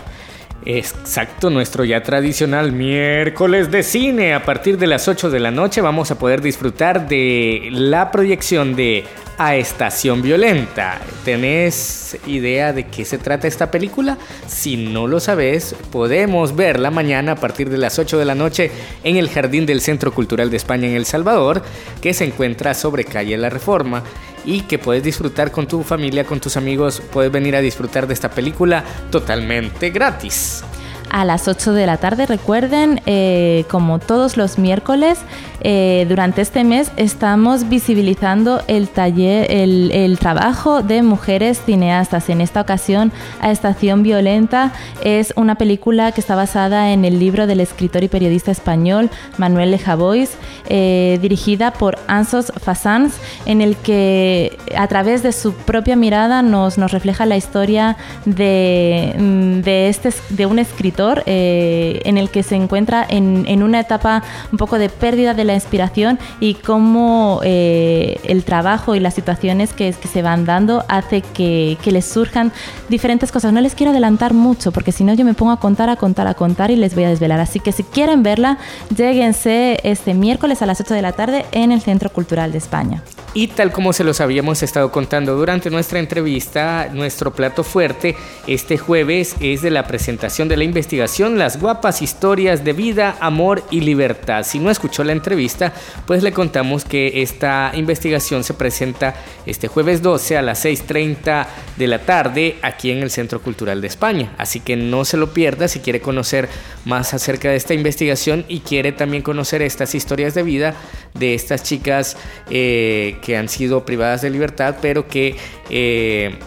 Exacto, 0.66 1.52
nuestro 1.52 1.86
ya 1.86 2.02
tradicional 2.02 2.72
miércoles 2.72 3.70
de 3.70 3.84
cine. 3.84 4.34
A 4.34 4.44
partir 4.44 4.80
de 4.80 4.88
las 4.88 5.08
8 5.08 5.30
de 5.30 5.40
la 5.40 5.52
noche 5.52 5.80
vamos 5.80 6.10
a 6.10 6.18
poder 6.18 6.42
disfrutar 6.42 7.08
de 7.08 7.70
la 7.72 8.10
proyección 8.10 8.76
de 8.76 9.04
A 9.38 9.58
Estación 9.58 10.24
Violenta. 10.24 11.00
¿Tenés 11.24 12.18
idea 12.26 12.74
de 12.74 12.88
qué 12.88 13.06
se 13.06 13.20
trata 13.20 13.48
esta 13.48 13.70
película? 13.70 14.18
Si 14.48 14.76
no 14.76 15.06
lo 15.06 15.20
sabes, 15.20 15.76
podemos 15.92 16.56
verla 16.56 16.90
mañana 16.90 17.34
a 17.34 17.36
partir 17.36 17.70
de 17.70 17.78
las 17.78 18.00
8 18.00 18.18
de 18.18 18.26
la 18.26 18.34
noche 18.34 18.72
en 19.04 19.18
el 19.18 19.30
Jardín 19.30 19.68
del 19.68 19.82
Centro 19.82 20.16
Cultural 20.16 20.50
de 20.50 20.58
España 20.58 20.88
en 20.88 20.96
El 20.96 21.06
Salvador, 21.06 21.62
que 22.02 22.16
se 22.16 22.26
encuentra 22.26 22.74
sobre 22.74 23.04
calle 23.04 23.38
La 23.38 23.52
Reforma 23.52 24.02
y 24.46 24.62
que 24.62 24.80
puedes 24.80 25.04
disfrutar 25.04 25.52
con 25.52 25.68
tu 25.68 25.84
familia, 25.84 26.26
con 26.26 26.40
tus 26.40 26.58
amigos, 26.58 27.02
puedes 27.12 27.32
venir 27.32 27.56
a 27.56 27.62
disfrutar 27.62 28.08
de 28.08 28.14
esta 28.14 28.30
película 28.30 28.84
totalmente 29.12 29.90
gratis 29.90 30.64
a 31.10 31.26
las 31.26 31.48
8 31.48 31.74
de 31.74 31.86
la 31.86 31.98
tarde. 31.98 32.26
Recuerden, 32.26 33.02
eh, 33.06 33.66
como 33.70 34.00
todos 34.00 34.38
los 34.38 34.58
miércoles, 34.58 35.20
eh, 35.62 36.06
durante 36.08 36.42
este 36.42 36.64
mes 36.64 36.92
estamos 36.98 37.70
visibilizando 37.70 38.62
el 38.68 38.88
taller, 38.88 39.52
el, 39.52 39.92
el, 39.92 40.20
trabajo 40.20 40.84
de 40.84 41.02
mujeres 41.02 41.62
cineastas. 41.66 42.30
En 42.30 42.42
esta 42.42 42.62
ocasión, 42.62 43.12
A 43.42 43.52
Estación 43.52 44.04
Violenta 44.04 44.74
es 45.04 45.34
una 45.36 45.56
película 45.56 46.12
que 46.12 46.22
está 46.22 46.36
basada 46.36 46.92
en 46.92 47.06
el 47.06 47.20
libro 47.20 47.48
del 47.48 47.60
escritor 47.60 48.04
y 48.04 48.08
periodista 48.08 48.52
español 48.52 49.10
Manuel 49.38 49.72
Lejavois, 49.72 50.38
eh, 50.68 51.18
dirigida 51.22 51.72
por 51.72 51.98
Ansos 52.08 52.52
Fassans, 52.62 53.16
en 53.46 53.62
el 53.62 53.76
que 53.76 54.58
a 54.78 54.88
través 54.88 55.24
de 55.24 55.32
su 55.32 55.54
propia 55.54 55.96
mirada 55.96 56.42
nos, 56.42 56.78
nos 56.78 56.92
refleja 56.92 57.26
la 57.26 57.38
historia 57.38 57.98
de, 58.26 59.16
mm, 59.18 59.62
de, 59.62 59.90
este, 59.90 60.10
de 60.30 60.46
un 60.46 60.60
escritor 60.60 60.95
eh, 61.26 62.02
en 62.06 62.18
el 62.18 62.30
que 62.30 62.44
se 62.44 62.56
encuentra 62.56 63.06
en, 63.08 63.46
en, 63.48 63.64
una 63.64 63.80
etapa 63.80 64.24
un 64.52 64.58
poco 64.58 64.78
de 64.78 64.90
pérdida 64.90 65.34
de 65.34 65.44
la 65.44 65.54
inspiración 65.54 66.20
y 66.40 66.56
cómo 66.56 67.42
eh, 67.44 68.20
el 68.24 68.44
trabajo 68.44 68.96
y 68.96 69.00
las 69.00 69.14
situaciones 69.14 69.74
que, 69.74 69.94
que 69.94 70.08
se 70.08 70.22
van 70.22 70.46
dando 70.46 70.84
hace 70.88 71.22
que, 71.22 71.78
que, 71.84 71.92
les 71.92 72.06
surjan 72.06 72.52
diferentes 72.90 73.32
cosas. 73.32 73.52
No 73.54 73.62
les 73.62 73.76
quiero 73.76 73.92
adelantar 73.92 74.34
mucho 74.34 74.72
porque 74.72 74.92
si 74.92 75.04
no 75.04 75.14
yo 75.14 75.26
me 75.26 75.34
pongo 75.34 75.52
a 75.52 75.60
contar, 75.60 75.90
a 75.90 75.96
contar, 75.96 76.28
a 76.28 76.34
contar 76.34 76.72
y 76.72 76.76
les 76.76 76.96
voy 76.96 77.04
a 77.06 77.10
desvelar. 77.10 77.40
Así 77.40 77.60
que 77.60 77.72
si 77.72 77.84
quieren 77.84 78.24
verla, 78.24 78.58
lleguense 78.96 79.80
este 79.84 80.14
miércoles 80.14 80.62
a 80.62 80.66
las 80.66 80.80
8 80.80 80.94
de 80.94 81.02
la 81.02 81.12
tarde 81.12 81.46
en 81.52 81.72
el 81.72 81.82
Centro 81.82 82.10
Cultural 82.10 82.52
de 82.52 82.58
España. 82.58 83.04
Y 83.34 83.48
tal 83.48 83.74
como 83.74 83.92
se 83.92 84.06
los 84.06 84.22
habíamos 84.22 84.64
estado 84.64 84.92
contando 84.92 85.36
durante 85.36 85.70
nuestra 85.70 86.00
entrevista, 86.00 86.90
nuestro 86.94 87.34
plato 87.34 87.66
fuerte 87.66 88.16
este 88.48 88.78
jueves 88.78 89.36
es 89.42 89.62
de 89.62 89.72
la 89.72 89.88
presentación 89.88 90.48
de 90.48 90.56
la 90.56 90.64
investigación 90.64 90.85
Las 90.88 91.60
guapas 91.60 92.02
historias 92.02 92.64
de 92.64 92.74
vida, 92.74 93.18
amor 93.20 93.64
y 93.72 93.82
libertad. 93.82 94.44
Si 94.44 94.60
no 94.60 94.70
escuchó 94.70 95.04
la 95.04 95.14
entrevista, 95.14 95.74
pues 96.06 96.22
le 96.22 96.32
contamos 96.32 96.86
que 96.86 97.22
esta 97.22 97.72
investigación 97.74 98.44
se 98.44 98.54
presenta 98.54 99.16
este 99.46 99.68
jueves 99.68 100.02
12 100.04 100.38
a 100.38 100.42
las 100.42 100.64
6.30 100.64 101.48
de 101.78 101.88
la 101.88 102.00
tarde 102.00 102.58
aquí 102.62 102.92
en 102.92 103.00
el 103.00 103.10
Centro 103.10 103.42
Cultural 103.42 103.82
de 103.82 103.88
España. 103.88 104.34
Así 104.38 104.60
que 104.60 104.76
no 104.76 105.06
se 105.06 105.18
lo 105.18 105.34
pierda 105.34 105.68
si 105.68 105.80
quiere 105.80 106.02
conocer 106.02 106.50
más 106.86 107.14
acerca 107.14 107.50
de 107.50 107.56
esta 107.56 107.74
investigación 107.74 108.46
y 108.48 108.60
quiere 108.60 108.92
también 108.92 109.24
conocer 109.24 109.64
estas 109.64 109.96
historias 109.96 110.36
de 110.36 110.44
vida 110.44 110.76
de 111.16 111.34
estas 111.34 111.64
chicas 111.64 112.16
eh, 112.50 113.18
que 113.24 113.38
han 113.38 113.50
sido 113.50 113.86
privadas 113.86 114.22
de 114.22 114.30
libertad, 114.30 114.76
pero 114.82 115.08
que 115.08 115.36
eh, 115.70 116.38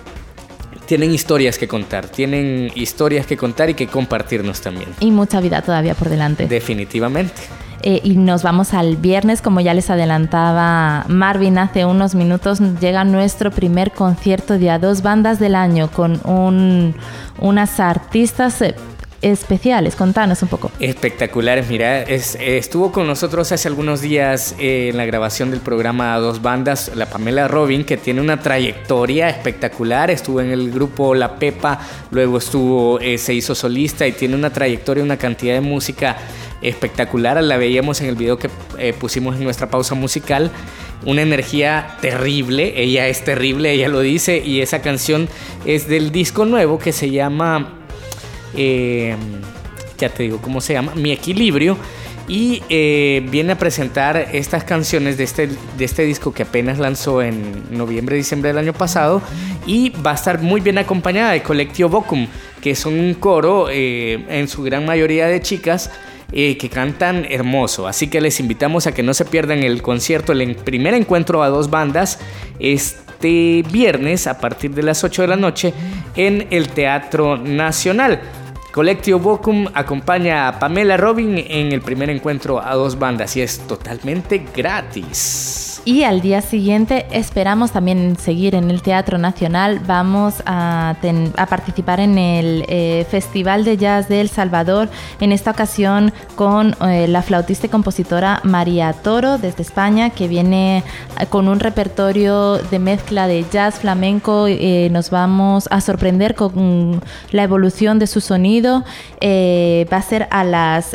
tienen 0.89 1.13
historias 1.13 1.59
que 1.59 1.69
contar, 1.69 2.09
tienen 2.09 2.73
historias 2.75 3.27
que 3.27 3.37
contar 3.37 3.69
y 3.69 3.75
que 3.75 3.87
compartirnos 3.87 4.63
también. 4.63 4.89
Y 5.01 5.11
mucha 5.11 5.39
vida 5.39 5.61
todavía 5.61 5.95
por 5.95 6.09
delante. 6.09 6.47
Definitivamente. 6.47 7.43
Eh, 7.83 8.01
y 8.03 8.17
nos 8.17 8.43
vamos 8.43 8.73
al 8.73 8.97
viernes, 8.97 9.43
como 9.43 9.61
ya 9.61 9.75
les 9.75 9.91
adelantaba 9.91 11.05
Marvin 11.09 11.59
hace 11.59 11.85
unos 11.85 12.15
minutos, 12.15 12.61
llega 12.81 13.05
nuestro 13.05 13.51
primer 13.51 13.93
concierto 13.93 14.59
de 14.59 14.71
a 14.71 14.79
dos 14.79 15.03
bandas 15.03 15.39
del 15.39 15.57
año 15.57 15.91
con 15.91 16.23
un, 16.25 16.95
unas 17.39 17.81
artistas 17.81 18.65
especiales. 19.23 19.97
Contanos 19.97 20.43
un 20.43 20.49
poco. 20.49 20.71
Espectaculares, 20.81 21.69
mira, 21.69 22.03
es, 22.03 22.37
estuvo 22.41 22.93
con 22.93 23.07
nosotros 23.07 23.51
hace 23.53 23.69
algunos 23.69 24.01
días 24.01 24.55
eh, 24.59 24.89
en 24.91 24.97
la 24.97 25.05
grabación 25.07 25.51
del 25.51 25.61
programa 25.61 26.15
a 26.15 26.19
Dos 26.19 26.43
Bandas, 26.43 26.93
la 26.95 27.07
Pamela 27.07 27.49
Robin, 27.49 27.85
que 27.85 27.97
tiene 27.97 28.21
una 28.21 28.41
trayectoria 28.41 29.29
espectacular, 29.29 30.11
estuvo 30.11 30.41
en 30.41 30.51
el 30.51 30.71
grupo 30.71 31.15
La 31.15 31.37
Pepa, 31.37 31.81
luego 32.11 32.39
estuvo, 32.39 33.01
eh, 33.01 33.19
se 33.19 33.35
hizo 33.35 33.55
solista 33.55 34.07
y 34.07 34.13
tiene 34.13 34.35
una 34.35 34.51
trayectoria, 34.51 35.03
una 35.03 35.17
cantidad 35.17 35.55
de 35.55 35.61
música 35.61 36.17
espectacular, 36.63 37.43
la 37.43 37.57
veíamos 37.57 38.01
en 38.01 38.09
el 38.09 38.17
video 38.17 38.39
que 38.39 38.51
eh, 38.79 38.93
pusimos 38.93 39.37
en 39.37 39.45
nuestra 39.45 39.71
pausa 39.71 39.95
musical, 39.95 40.51
una 41.07 41.23
energía 41.23 41.97
terrible, 42.01 42.81
ella 42.83 43.07
es 43.07 43.25
terrible, 43.25 43.73
ella 43.73 43.89
lo 43.89 44.01
dice, 44.01 44.43
y 44.45 44.61
esa 44.61 44.83
canción 44.83 45.29
es 45.65 45.89
del 45.89 46.11
disco 46.11 46.45
nuevo 46.45 46.79
que 46.79 46.93
se 46.93 47.11
llama 47.11 47.78
eh, 48.55 49.17
ya 49.99 50.09
te 50.09 50.23
digo 50.23 50.39
cómo 50.39 50.61
se 50.61 50.73
llama, 50.75 50.95
Mi 50.95 51.13
Equilibrio. 51.13 51.77
Y 52.29 52.63
eh, 52.69 53.27
viene 53.31 53.53
a 53.53 53.59
presentar 53.59 54.29
estas 54.33 54.63
canciones 54.63 55.17
de 55.17 55.25
este, 55.25 55.49
de 55.79 55.85
este 55.85 56.03
disco 56.03 56.35
que 56.35 56.43
apenas 56.43 56.79
lanzó 56.79 57.23
en 57.23 57.65
noviembre, 57.71 58.17
diciembre 58.17 58.49
del 58.49 58.59
año 58.59 58.75
pasado. 58.75 59.23
Y 59.67 59.91
va 59.91 60.11
a 60.11 60.15
estar 60.15 60.43
muy 60.43 60.61
bien 60.61 60.77
acompañada 60.77 61.33
de 61.33 61.43
Colectivo 61.43 61.89
Bocum, 61.89 62.27
que 62.61 62.73
es 62.73 62.85
un 62.85 63.15
coro 63.15 63.69
eh, 63.71 64.27
en 64.29 64.47
su 64.47 64.63
gran 64.63 64.85
mayoría 64.85 65.27
de 65.27 65.41
chicas. 65.41 65.91
Eh, 66.31 66.59
que 66.59 66.69
cantan 66.69 67.25
hermoso. 67.31 67.89
Así 67.89 68.09
que 68.09 68.21
les 68.21 68.39
invitamos 68.39 68.87
a 68.87 68.93
que 68.93 69.03
no 69.03 69.15
se 69.15 69.25
pierdan 69.25 69.63
el 69.63 69.81
concierto, 69.81 70.33
el 70.33 70.57
primer 70.57 70.93
encuentro 70.93 71.43
a 71.43 71.49
dos 71.49 71.71
bandas 71.71 72.19
este 72.59 73.63
viernes 73.73 74.27
a 74.27 74.39
partir 74.39 74.73
de 74.73 74.83
las 74.83 75.03
8 75.05 75.23
de 75.23 75.29
la 75.29 75.37
noche 75.37 75.73
en 76.17 76.47
el 76.51 76.69
Teatro 76.69 77.39
Nacional. 77.39 78.21
Colectivo 78.73 79.19
Bocum 79.19 79.67
acompaña 79.75 80.47
a 80.47 80.59
Pamela 80.59 80.97
Robin 80.97 81.39
en 81.39 81.73
el 81.73 81.81
primer 81.81 82.11
encuentro 82.11 82.61
a 82.61 82.75
dos 82.75 82.99
bandas 82.99 83.37
y 83.37 83.41
es 83.41 83.61
totalmente 83.67 84.45
gratis. 84.55 85.68
Y 85.85 86.03
al 86.03 86.21
día 86.21 86.43
siguiente 86.43 87.07
esperamos 87.13 87.73
también 87.73 88.17
seguir 88.19 88.55
en 88.55 88.71
el 88.71 88.83
Teatro 88.83 89.17
Nacional. 89.17 89.81
Vamos 89.87 90.43
a, 90.45 90.97
ten, 91.01 91.33
a 91.37 91.47
participar 91.47 92.01
en 92.01 92.19
el 92.19 92.65
eh, 92.69 93.07
Festival 93.11 93.65
de 93.65 93.79
Jazz 93.79 94.09
de 94.09 94.21
El 94.21 94.29
Salvador, 94.29 94.91
en 95.21 95.33
esta 95.33 95.51
ocasión 95.51 96.13
con 96.37 96.77
eh, 96.87 97.09
la 97.09 97.23
flautista 97.23 97.67
y 97.67 97.71
compositora 97.71 98.41
María 98.45 98.93
Toro 98.93 99.39
desde 99.39 99.63
España, 99.63 100.11
que 100.11 100.29
viene 100.29 100.85
eh, 101.19 101.27
con 101.27 101.49
un 101.49 101.59
repertorio 101.59 102.59
de 102.59 102.79
mezcla 102.79 103.27
de 103.27 103.47
jazz 103.51 103.77
flamenco. 103.77 104.47
Eh, 104.47 104.89
nos 104.93 105.09
vamos 105.11 105.69
a 105.71 105.81
sorprender 105.81 106.35
con 106.35 107.01
la 107.31 107.43
evolución 107.43 107.99
de 107.99 108.07
su 108.07 108.21
sonido. 108.21 108.85
va 109.23 109.97
a 109.97 110.03
ser 110.03 110.29
a, 110.31 110.45
las, 110.45 110.95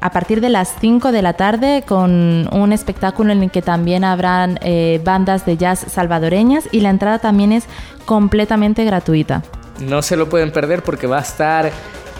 a 0.00 0.10
partir 0.10 0.40
de 0.40 0.48
las 0.48 0.74
5 0.80 1.12
de 1.12 1.22
la 1.22 1.34
tarde 1.34 1.84
con 1.86 2.48
un 2.52 2.72
espectáculo 2.72 3.32
en 3.32 3.42
el 3.44 3.50
que 3.50 3.62
también 3.62 3.73
también 3.74 4.04
habrán 4.04 4.60
eh, 4.62 5.00
bandas 5.02 5.44
de 5.46 5.56
jazz 5.56 5.84
salvadoreñas 5.90 6.68
y 6.70 6.78
la 6.78 6.90
entrada 6.90 7.18
también 7.18 7.50
es 7.50 7.64
completamente 8.04 8.84
gratuita. 8.84 9.42
No 9.80 10.00
se 10.00 10.16
lo 10.16 10.28
pueden 10.28 10.52
perder 10.52 10.84
porque 10.84 11.08
va 11.08 11.18
a 11.18 11.22
estar 11.22 11.72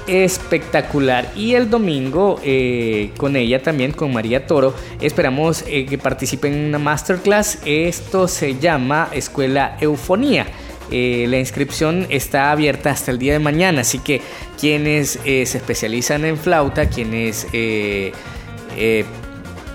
espectacular. 0.08 1.30
Y 1.36 1.54
el 1.54 1.70
domingo 1.70 2.40
eh, 2.42 3.12
con 3.18 3.36
ella 3.36 3.62
también, 3.62 3.92
con 3.92 4.12
María 4.12 4.48
Toro, 4.48 4.74
esperamos 5.00 5.62
eh, 5.68 5.86
que 5.86 5.96
participen 5.96 6.54
en 6.54 6.64
una 6.70 6.80
masterclass. 6.80 7.60
Esto 7.64 8.26
se 8.26 8.58
llama 8.58 9.08
Escuela 9.12 9.76
Eufonía. 9.80 10.48
La 10.90 11.38
inscripción 11.38 12.06
está 12.10 12.50
abierta 12.50 12.90
hasta 12.90 13.10
el 13.10 13.18
día 13.18 13.32
de 13.32 13.38
mañana, 13.38 13.80
así 13.80 13.98
que 14.00 14.20
quienes 14.60 15.18
se 15.24 15.42
especializan 15.42 16.24
en 16.24 16.36
flauta, 16.36 16.86
quienes 16.86 17.48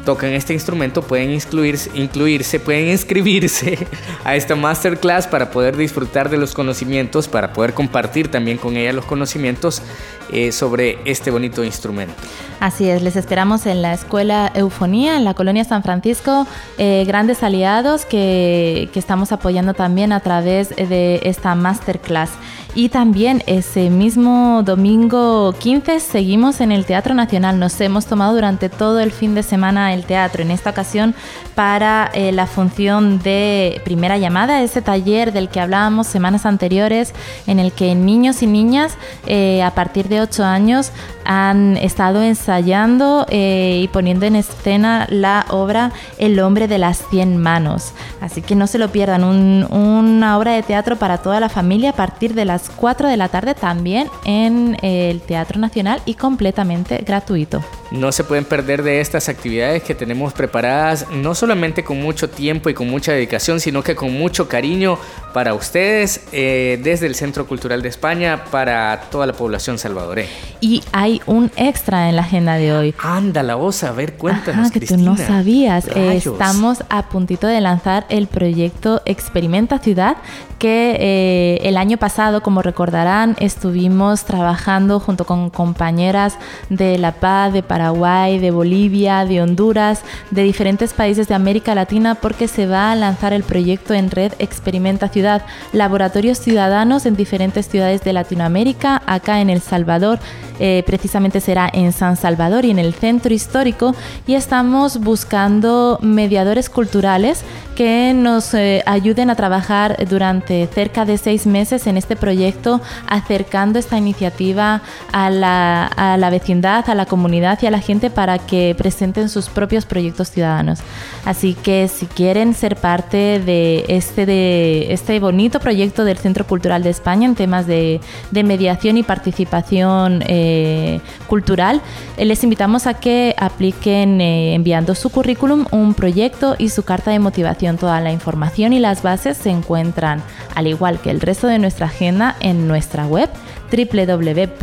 tocan 0.10 0.32
este 0.32 0.54
instrumento 0.54 1.04
pueden 1.04 1.30
incluirse, 1.30 1.92
incluirse, 1.94 2.60
pueden 2.60 2.88
inscribirse 2.88 3.78
a 4.24 4.36
esta 4.36 4.56
masterclass 4.56 5.28
para 5.28 5.52
poder 5.52 5.78
disfrutar 5.78 6.32
de 6.32 6.38
los 6.38 6.56
conocimientos, 6.56 7.28
para 7.28 7.54
poder 7.54 7.76
compartir 7.76 8.32
también 8.32 8.58
con 8.58 8.76
ella 8.76 8.92
los 8.92 9.06
conocimientos 9.06 9.84
eh, 10.32 10.52
sobre 10.52 10.98
este 11.06 11.30
bonito 11.30 11.64
instrumento. 11.64 12.16
Así 12.60 12.90
es, 12.90 13.04
les 13.04 13.18
esperamos 13.18 13.68
en 13.68 13.84
la 13.84 13.94
Escuela 13.94 14.52
Eufonía, 14.56 15.16
en 15.16 15.26
la 15.26 15.36
Colonia 15.36 15.64
San 15.64 15.84
Francisco, 15.84 16.48
eh, 16.80 17.04
grandes 17.06 17.44
aliados 17.44 18.06
que, 18.06 18.90
que 18.92 18.98
estamos 18.98 19.32
apoyando 19.32 19.76
también 19.76 20.12
a 20.12 20.22
través 20.22 20.70
de 20.70 21.20
esta 21.24 21.54
masterclass. 21.54 22.32
Y 22.76 22.90
también 22.90 23.42
ese 23.48 23.90
mismo 23.90 24.62
domingo 24.64 25.54
15 25.58 26.00
seguimos 26.00 26.62
en 26.62 26.72
el 26.72 26.86
Teatro 26.86 27.16
Nacional. 27.16 27.60
Nos 27.60 27.82
hemos 27.82 28.06
tomado 28.06 28.36
durante 28.36 28.70
todo 28.70 29.00
el 29.00 29.12
fin 29.12 29.34
de 29.34 29.42
semana 29.42 29.94
el 29.94 29.99
teatro, 30.06 30.42
en 30.42 30.52
esta 30.52 30.70
ocasión 30.70 31.16
para 31.56 32.10
eh, 32.14 32.32
la 32.32 32.48
función 32.48 33.20
de 33.20 33.82
primera 33.84 34.18
llamada, 34.18 34.62
ese 34.62 34.82
taller 34.82 35.32
del 35.32 35.50
que 35.50 35.60
hablábamos 35.60 36.08
semanas 36.08 36.46
anteriores, 36.46 37.14
en 37.48 37.60
el 37.60 37.72
que 37.72 37.96
niños 37.96 38.42
y 38.42 38.48
niñas 38.48 38.98
eh, 39.26 39.64
a 39.64 39.72
partir 39.72 40.10
de 40.10 40.22
8 40.22 40.44
años 40.44 40.92
han 41.32 41.78
estado 41.78 42.24
ensayando 42.24 43.28
eh, 43.30 43.82
y 43.84 43.88
poniendo 43.90 44.26
en 44.26 44.36
escena 44.36 45.06
la 45.12 45.46
obra 45.50 45.92
El 46.18 46.40
hombre 46.40 46.68
de 46.68 46.80
las 46.80 47.04
100 47.12 47.38
manos. 47.38 47.94
Así 48.20 48.42
que 48.42 48.56
no 48.56 48.66
se 48.66 48.80
lo 48.80 48.90
pierdan, 48.90 49.24
un- 49.24 49.68
una 49.72 50.40
obra 50.40 50.54
de 50.54 50.64
teatro 50.64 50.96
para 50.96 51.20
toda 51.20 51.40
la 51.40 51.48
familia 51.50 51.92
a 51.92 51.94
partir 51.94 52.34
de 52.34 52.46
las 52.46 52.72
4 52.76 53.08
de 53.08 53.16
la 53.16 53.30
tarde 53.30 53.54
también 53.54 54.10
en 54.26 54.76
eh, 54.82 55.12
el 55.12 55.22
Teatro 55.22 55.60
Nacional 55.60 56.02
y 56.08 56.16
completamente 56.16 56.98
gratuito. 57.06 57.64
No 57.92 58.12
se 58.12 58.24
pueden 58.24 58.46
perder 58.46 58.82
de 58.82 59.00
estas 59.00 59.30
actividades 59.30 59.84
que 59.84 59.94
tenemos 59.94 60.34
preparadas, 60.34 61.06
no 61.12 61.36
solamente 61.36 61.84
con 61.84 62.02
mucho 62.02 62.28
tiempo 62.30 62.70
y 62.72 62.74
con 62.74 62.90
mucha 62.90 63.12
dedicación, 63.12 63.60
sino 63.60 63.84
que 63.84 63.94
con 63.96 64.12
mucho 64.18 64.48
cariño 64.50 64.98
para 65.32 65.54
ustedes 65.54 66.22
eh, 66.32 66.80
desde 66.84 67.06
el 67.06 67.14
Centro 67.14 67.46
Cultural 67.46 67.84
de 67.84 67.90
España 67.90 68.46
para 68.50 69.00
toda 69.12 69.28
la 69.28 69.34
población 69.34 69.78
salvadoreña. 69.78 70.30
Y 70.62 70.84
hay 70.92 71.22
un 71.26 71.52
extra 71.56 72.10
en 72.10 72.16
la 72.18 72.24
agenda 72.24 72.56
de 72.56 72.74
hoy. 72.74 72.96
Anda, 73.02 73.44
la 73.44 73.56
osa, 73.56 73.90
a 73.90 73.92
ver, 73.94 74.16
cuéntanos. 74.16 74.68
Ajá, 74.68 74.72
que 74.72 74.86
tú 74.86 74.98
no 74.98 75.16
sabías. 75.16 75.88
Eh, 75.96 76.18
estamos 76.18 76.84
a 76.90 77.04
puntito 77.10 77.48
de 77.48 77.62
lanzar 77.62 78.06
el 78.10 78.28
proyecto 78.28 79.02
Experimenta 79.06 79.80
Ciudad, 79.80 80.18
que 80.58 80.98
eh, 81.00 81.62
el 81.64 81.78
año 81.78 81.98
pasado, 81.98 82.44
como 82.44 82.62
recordarán, 82.62 83.38
estuvimos 83.40 84.26
trabajando 84.26 85.00
junto 85.00 85.26
con 85.26 85.50
compañeras 85.50 86.38
de 86.70 86.98
La 86.98 87.14
Paz, 87.14 87.54
de 87.54 87.64
Paraguay, 87.64 88.40
de 88.40 88.52
Bolivia, 88.52 89.24
de 89.26 89.42
Honduras, 89.42 90.02
de 90.32 90.44
diferentes 90.44 90.92
países 90.92 91.30
de 91.30 91.36
América 91.36 91.74
Latina, 91.74 92.16
porque 92.16 92.50
se 92.50 92.68
va 92.68 92.92
a 92.92 92.96
lanzar 92.96 93.32
el 93.32 93.44
proyecto 93.44 93.94
en 93.94 94.12
red 94.12 94.34
Experimenta 94.40 95.08
Ciudad, 95.08 95.46
laboratorios 95.72 96.40
ciudadanos 96.40 97.06
en 97.06 97.16
diferentes 97.16 97.70
ciudades 97.70 98.04
de 98.04 98.12
Latinoamérica, 98.12 99.02
acá 99.06 99.40
en 99.40 99.50
El 99.50 99.62
Salvador, 99.62 100.20
eh, 100.60 100.84
precisamente 100.86 101.42
será 101.42 101.70
en 101.72 101.92
San 101.92 102.18
Salvador 102.18 102.66
y 102.66 102.72
en 102.72 102.80
el 102.80 102.94
centro 102.94 103.34
histórico, 103.34 103.96
y 104.28 104.36
estamos 104.36 105.00
buscando 105.00 106.00
mediadores 106.02 106.70
culturales 106.70 107.44
que 107.80 108.14
nos 108.14 108.54
eh, 108.56 108.84
ayuden 108.86 109.30
a 109.30 109.36
trabajar 109.36 110.06
durante 110.10 110.68
cerca 110.68 111.06
de 111.06 111.18
seis 111.18 111.48
meses 111.48 111.88
en 111.88 111.96
este 111.96 112.18
proyecto, 112.18 112.82
acercando 113.08 113.80
esta 113.80 113.98
iniciativa 113.98 114.82
a 115.14 115.30
la, 115.30 115.86
a 115.86 116.18
la 116.18 116.30
vecindad, 116.30 116.90
a 116.90 116.94
la 116.94 117.06
comunidad 117.06 117.58
y 117.62 117.68
a 117.68 117.72
la 117.72 117.80
gente 117.80 118.10
para 118.10 118.38
que 118.38 118.76
presenten 118.78 119.30
sus 119.30 119.48
propios 119.48 119.86
proyectos 119.86 120.30
ciudadanos. 120.30 120.80
Así 121.24 121.54
que 121.54 121.88
si 121.88 122.06
quieren 122.06 122.54
ser 122.54 122.76
parte 122.76 123.40
de 123.40 123.86
este, 123.88 124.26
de 124.26 124.92
este 124.92 125.22
bonito 125.22 125.62
proyecto 125.62 126.04
del 126.04 126.18
Centro 126.18 126.46
Cultural 126.46 126.84
de 126.84 126.90
España 126.90 127.30
en 127.30 127.36
temas 127.36 127.66
de, 127.66 128.02
de 128.32 128.44
mediación 128.44 128.98
y 128.98 129.04
participación 129.04 130.22
eh, 130.28 131.00
cultural, 131.28 131.82
eh, 132.18 132.26
les 132.26 132.44
invitamos 132.44 132.88
a 132.88 132.96
que 132.96 133.36
apliquen 133.38 134.20
enviando 134.20 134.96
su 134.96 135.10
currículum, 135.10 135.66
un 135.72 135.94
proyecto 135.94 136.58
y 136.58 136.68
su 136.68 136.84
carta 136.84 137.12
de 137.12 137.20
motivación. 137.20 137.69
Toda 137.78 138.02
la 138.02 138.12
información 138.12 138.74
y 138.74 138.80
las 138.80 139.04
bases 139.04 139.38
se 139.38 139.50
encuentran, 139.50 140.22
al 140.56 140.68
igual 140.68 141.00
que 141.00 141.12
el 141.12 141.22
resto 141.22 141.48
de 141.48 141.60
nuestra 141.60 141.86
agenda, 141.88 142.36
en 142.40 142.68
nuestra 142.68 143.06
web 143.06 143.30
www.ccesv.org. 143.72 144.60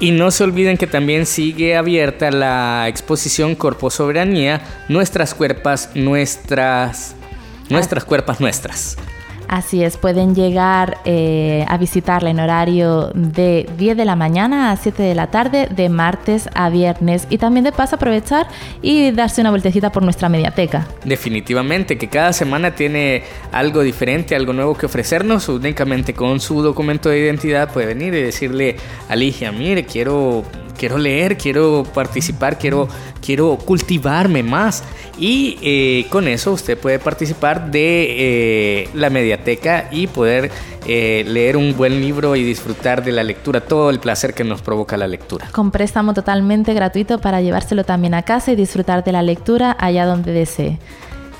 Y 0.00 0.10
no 0.10 0.30
se 0.30 0.44
olviden 0.44 0.76
que 0.76 0.86
también 0.86 1.26
sigue 1.26 1.76
abierta 1.76 2.30
la 2.30 2.86
exposición 2.88 3.54
Corpo 3.54 3.90
Soberanía, 3.90 4.62
Nuestras 4.88 5.34
Cuerpas, 5.34 5.90
Nuestras... 5.94 7.14
Nuestras 7.70 8.04
Cuerpas 8.04 8.40
Nuestras. 8.40 8.96
Así 9.52 9.84
es, 9.84 9.98
pueden 9.98 10.34
llegar 10.34 10.96
eh, 11.04 11.66
a 11.68 11.76
visitarla 11.76 12.30
en 12.30 12.40
horario 12.40 13.10
de 13.14 13.68
10 13.76 13.98
de 13.98 14.06
la 14.06 14.16
mañana 14.16 14.70
a 14.70 14.76
7 14.78 15.02
de 15.02 15.14
la 15.14 15.26
tarde, 15.26 15.68
de 15.70 15.90
martes 15.90 16.48
a 16.54 16.70
viernes. 16.70 17.26
Y 17.28 17.36
también 17.36 17.64
de 17.64 17.70
paso 17.70 17.96
aprovechar 17.96 18.48
y 18.80 19.10
darse 19.10 19.42
una 19.42 19.50
vueltecita 19.50 19.92
por 19.92 20.04
nuestra 20.04 20.30
mediateca. 20.30 20.88
Definitivamente 21.04 21.98
que 21.98 22.08
cada 22.08 22.32
semana 22.32 22.74
tiene 22.74 23.24
algo 23.52 23.82
diferente, 23.82 24.34
algo 24.34 24.54
nuevo 24.54 24.74
que 24.74 24.86
ofrecernos. 24.86 25.50
Únicamente 25.50 26.14
con 26.14 26.40
su 26.40 26.62
documento 26.62 27.10
de 27.10 27.18
identidad 27.18 27.70
puede 27.70 27.88
venir 27.88 28.14
y 28.14 28.22
decirle 28.22 28.76
a 29.10 29.16
Ligia, 29.16 29.52
mire, 29.52 29.84
quiero, 29.84 30.44
quiero 30.76 30.98
leer, 30.98 31.36
quiero 31.36 31.84
participar, 31.94 32.58
quiero, 32.58 32.88
quiero 33.24 33.56
cultivarme 33.56 34.42
más. 34.42 34.82
Y 35.18 35.58
eh, 35.62 36.06
con 36.10 36.26
eso 36.26 36.52
usted 36.52 36.78
puede 36.78 36.98
participar 36.98 37.70
de 37.70 38.06
eh, 38.08 38.88
la 38.94 39.10
mediateca 39.10 39.88
y 39.90 40.06
poder 40.06 40.50
eh, 40.86 41.24
leer 41.28 41.56
un 41.56 41.76
buen 41.76 42.00
libro 42.00 42.34
y 42.34 42.42
disfrutar 42.42 43.04
de 43.04 43.12
la 43.12 43.22
lectura, 43.22 43.60
todo 43.60 43.90
el 43.90 44.00
placer 44.00 44.34
que 44.34 44.42
nos 44.42 44.62
provoca 44.62 44.96
la 44.96 45.06
lectura. 45.06 45.48
Con 45.52 45.70
préstamo 45.70 46.14
totalmente 46.14 46.74
gratuito 46.74 47.20
para 47.20 47.40
llevárselo 47.40 47.84
también 47.84 48.14
a 48.14 48.22
casa 48.22 48.52
y 48.52 48.56
disfrutar 48.56 49.04
de 49.04 49.12
la 49.12 49.22
lectura 49.22 49.76
allá 49.78 50.06
donde 50.06 50.32
desee. 50.32 50.78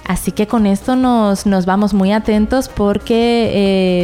Así 0.04 0.32
que 0.32 0.46
con 0.46 0.66
esto 0.66 0.96
nos, 0.96 1.46
nos 1.46 1.64
vamos 1.64 1.94
muy 1.94 2.12
atentos 2.12 2.68
porque 2.68 3.50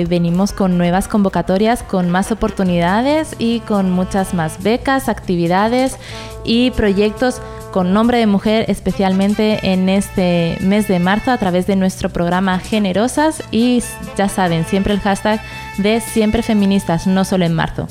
eh, 0.01 0.07
venimos 0.09 0.53
con 0.53 0.79
nuevas 0.79 1.09
convocatorias, 1.09 1.83
con 1.83 2.09
más 2.09 2.31
oportunidades 2.31 3.35
y 3.39 3.61
con 3.61 3.91
muchas 3.91 4.33
más 4.33 4.63
becas, 4.63 5.09
actividades 5.09 5.97
y 6.45 6.71
proyectos 6.71 7.43
con 7.73 7.93
nombre 7.93 8.19
de 8.19 8.27
mujer, 8.27 8.65
especialmente 8.69 9.73
en 9.73 9.89
este 9.89 10.57
mes 10.61 10.89
de 10.89 10.99
marzo 11.01 11.31
a 11.31 11.37
través 11.37 11.67
de 11.67 11.77
nuestro 11.77 12.09
programa 12.09 12.59
Generosas 12.59 13.43
y 13.51 13.83
ya 14.17 14.29
saben, 14.29 14.65
siempre 14.65 14.95
el 14.95 15.01
hashtag 15.01 15.41
de 15.79 16.01
siempre 16.01 16.43
feministas, 16.43 17.07
no 17.07 17.25
solo 17.25 17.45
en 17.45 17.55
marzo. 17.55 17.89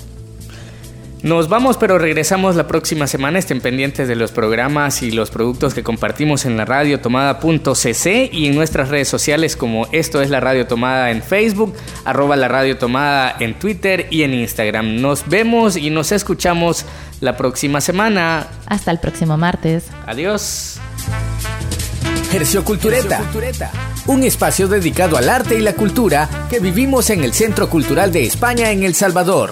Nos 1.23 1.49
vamos, 1.49 1.77
pero 1.77 1.97
regresamos 1.97 2.55
la 2.55 2.67
próxima 2.67 3.07
semana. 3.07 3.39
Estén 3.39 3.59
pendientes 3.59 4.07
de 4.07 4.15
los 4.15 4.31
programas 4.31 5.01
y 5.01 5.09
los 5.09 5.31
productos 5.31 5.73
que 5.73 5.81
compartimos 5.81 6.45
en 6.45 6.57
la 6.57 6.65
radio 6.65 6.99
tomada.cc 6.99 8.29
y 8.31 8.47
en 8.47 8.55
nuestras 8.55 8.89
redes 8.89 9.07
sociales 9.07 9.55
como 9.55 9.87
esto 9.91 10.21
es 10.21 10.29
la 10.29 10.39
radio 10.39 10.67
tomada 10.67 11.09
en 11.09 11.23
Facebook, 11.23 11.73
arroba 12.05 12.35
la 12.35 12.47
radio 12.47 12.77
tomada 12.77 13.35
en 13.39 13.57
Twitter 13.57 14.07
y 14.11 14.21
en 14.21 14.35
Instagram. 14.35 15.01
Nos 15.01 15.27
vemos 15.27 15.75
y 15.75 15.89
nos 15.89 16.11
escuchamos 16.11 16.85
la 17.19 17.35
próxima 17.35 17.81
semana. 17.81 18.47
Hasta 18.67 18.91
el 18.91 18.99
próximo 18.99 19.37
martes. 19.37 19.85
Adiós. 20.05 20.79
Hercio 22.31 22.63
Cultureta, 22.63 23.21
un 24.05 24.23
espacio 24.23 24.67
dedicado 24.67 25.17
al 25.17 25.29
arte 25.29 25.55
y 25.55 25.61
la 25.61 25.73
cultura 25.73 26.29
que 26.49 26.59
vivimos 26.59 27.09
en 27.09 27.23
el 27.23 27.33
Centro 27.33 27.69
Cultural 27.69 28.11
de 28.11 28.25
España 28.25 28.69
en 28.71 28.83
El 28.83 28.93
Salvador. 28.93 29.51